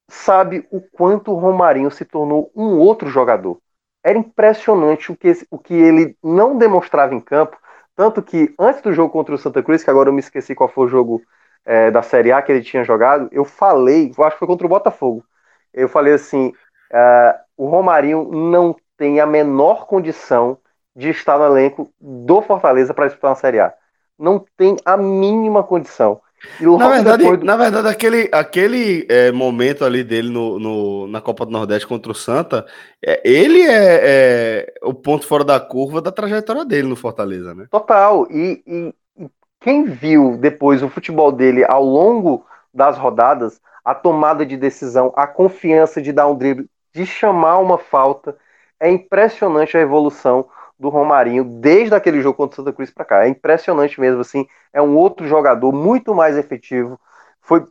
[0.08, 3.58] sabe o quanto o Romarinho se tornou um outro jogador.
[4.04, 7.56] Era impressionante o que, o que ele não demonstrava em campo.
[7.96, 10.68] Tanto que antes do jogo contra o Santa Cruz, que agora eu me esqueci qual
[10.68, 11.22] foi o jogo
[11.64, 14.66] é, da Série A que ele tinha jogado, eu falei, eu acho que foi contra
[14.66, 15.24] o Botafogo.
[15.72, 16.48] Eu falei assim:
[16.92, 20.58] uh, o Romarinho não tem a menor condição
[20.94, 23.74] de estar no elenco do Fortaleza para disputar uma Série A.
[24.18, 26.20] Não tem a mínima condição.
[26.60, 27.44] Na verdade, do...
[27.44, 32.12] na verdade, aquele, aquele é, momento ali dele no, no, na Copa do Nordeste contra
[32.12, 32.66] o Santa,
[33.04, 37.66] é, ele é, é, o ponto fora da curva da trajetória dele no Fortaleza, né?
[37.70, 38.26] Total.
[38.30, 39.28] E, e, e
[39.60, 45.26] quem viu depois o futebol dele ao longo das rodadas, a tomada de decisão, a
[45.26, 48.36] confiança de dar um drible, de chamar uma falta,
[48.80, 50.46] é impressionante a evolução
[50.78, 53.24] do Romarinho desde aquele jogo contra o Santa Cruz para cá.
[53.24, 54.46] É impressionante mesmo, assim.
[54.72, 56.98] É um outro jogador muito mais efetivo.
[57.40, 57.64] Foi,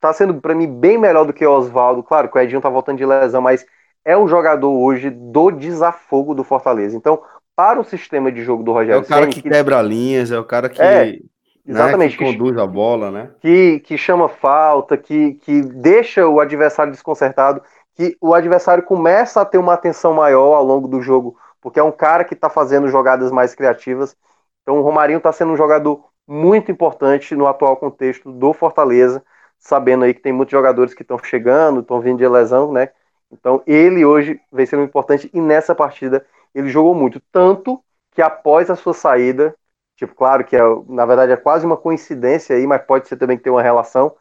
[0.00, 2.02] tá sendo para mim bem melhor do que o Oswaldo.
[2.02, 3.64] Claro que o Edinho tá voltando de lesão, mas
[4.04, 6.96] é o jogador hoje do desafogo do Fortaleza.
[6.96, 7.22] Então,
[7.54, 10.38] para o sistema de jogo do Rogério, é o cara que, que quebra linhas, é
[10.38, 11.18] o cara que é,
[11.66, 13.30] exatamente né, que conduz a bola, né?
[13.40, 17.62] Que, que chama falta, que, que deixa o adversário desconcertado,
[17.94, 21.82] que o adversário começa a ter uma atenção maior ao longo do jogo porque é
[21.82, 24.16] um cara que está fazendo jogadas mais criativas.
[24.62, 29.24] Então o Romarinho está sendo um jogador muito importante no atual contexto do Fortaleza,
[29.58, 32.90] sabendo aí que tem muitos jogadores que estão chegando, estão vindo de lesão, né?
[33.30, 38.68] Então ele hoje vem sendo importante e nessa partida ele jogou muito, tanto que após
[38.70, 39.54] a sua saída,
[39.96, 43.36] tipo, claro que é, na verdade é quase uma coincidência aí, mas pode ser também
[43.38, 44.14] que tenha uma relação.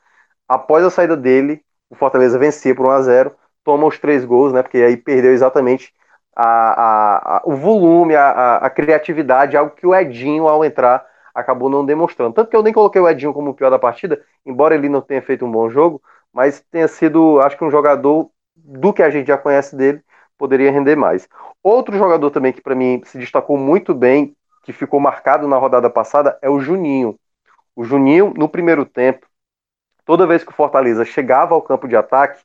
[0.47, 4.53] Após a saída dele, o Fortaleza vencia por 1 a 0, toma os três gols,
[4.53, 4.61] né?
[4.63, 5.93] Porque aí perdeu exatamente
[6.35, 11.69] a, a, a, o volume, a, a, criatividade, algo que o Edinho, ao entrar, acabou
[11.69, 12.33] não demonstrando.
[12.33, 15.01] Tanto que eu nem coloquei o Edinho como o pior da partida, embora ele não
[15.01, 16.01] tenha feito um bom jogo,
[16.33, 20.01] mas tenha sido, acho que um jogador do que a gente já conhece dele,
[20.37, 21.27] poderia render mais.
[21.61, 25.89] Outro jogador também que para mim se destacou muito bem, que ficou marcado na rodada
[25.89, 27.19] passada, é o Juninho.
[27.75, 29.27] O Juninho, no primeiro tempo,
[30.05, 32.41] toda vez que o Fortaleza chegava ao campo de ataque,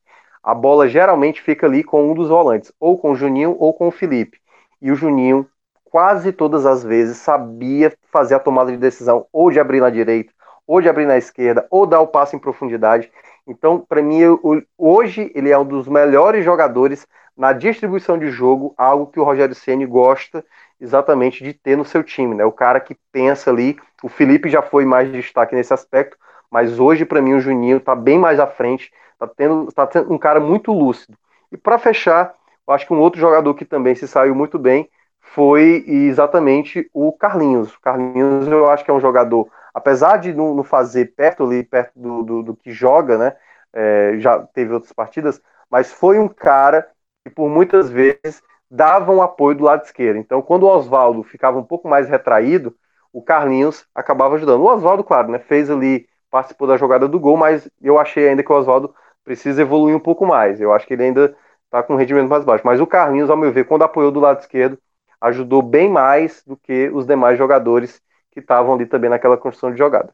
[0.47, 3.88] a bola geralmente fica ali com um dos volantes, ou com o Juninho ou com
[3.88, 4.38] o Felipe.
[4.80, 5.44] E o Juninho,
[5.84, 10.32] quase todas as vezes, sabia fazer a tomada de decisão, ou de abrir na direita,
[10.64, 13.11] ou de abrir na esquerda, ou dar o passe em profundidade.
[13.44, 14.40] Então, para mim, eu,
[14.78, 19.55] hoje ele é um dos melhores jogadores na distribuição de jogo, algo que o Rogério
[19.55, 20.44] Ceni gosta
[20.80, 22.44] exatamente de ter no seu time, né?
[22.44, 23.76] O cara que pensa ali.
[24.01, 26.16] O Felipe já foi mais de destaque nesse aspecto,
[26.49, 30.12] mas hoje para mim o Juninho está bem mais à frente, está tendo, tá tendo
[30.12, 31.16] um cara muito lúcido.
[31.50, 32.34] E para fechar,
[32.66, 34.88] eu acho que um outro jogador que também se saiu muito bem
[35.20, 37.74] foi exatamente o Carlinhos.
[37.74, 41.62] O Carlinhos eu acho que é um jogador, apesar de não, não fazer perto ali,
[41.64, 43.36] perto do, do, do que joga, né?
[43.72, 45.40] É, já teve outras partidas,
[45.70, 46.88] mas foi um cara
[47.24, 50.18] que por muitas vezes dava um apoio do lado esquerdo.
[50.18, 52.74] Então, quando o Oswaldo ficava um pouco mais retraído,
[53.12, 54.62] o Carlinhos acabava ajudando.
[54.62, 58.42] O Oswaldo, claro, né, fez ali, participou da jogada do gol, mas eu achei ainda
[58.42, 58.94] que o Oswaldo
[59.26, 60.60] precisa evoluir um pouco mais.
[60.60, 62.62] Eu acho que ele ainda está com um rendimento mais baixo.
[62.64, 64.78] Mas o Carlinhos, ao meu ver, quando apoiou do lado esquerdo,
[65.20, 68.00] ajudou bem mais do que os demais jogadores
[68.30, 70.10] que estavam ali também naquela construção de jogada.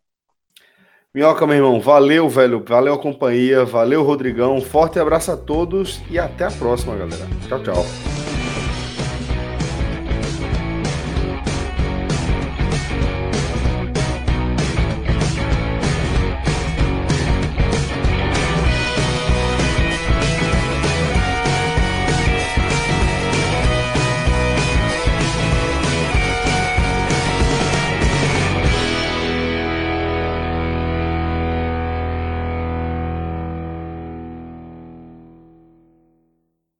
[1.14, 2.64] Minhoca, meu irmão, valeu, velho.
[2.66, 4.62] Valeu a companhia, valeu, Rodrigão.
[4.62, 7.26] Forte abraço a todos e até a próxima, galera.
[7.46, 8.21] Tchau, tchau.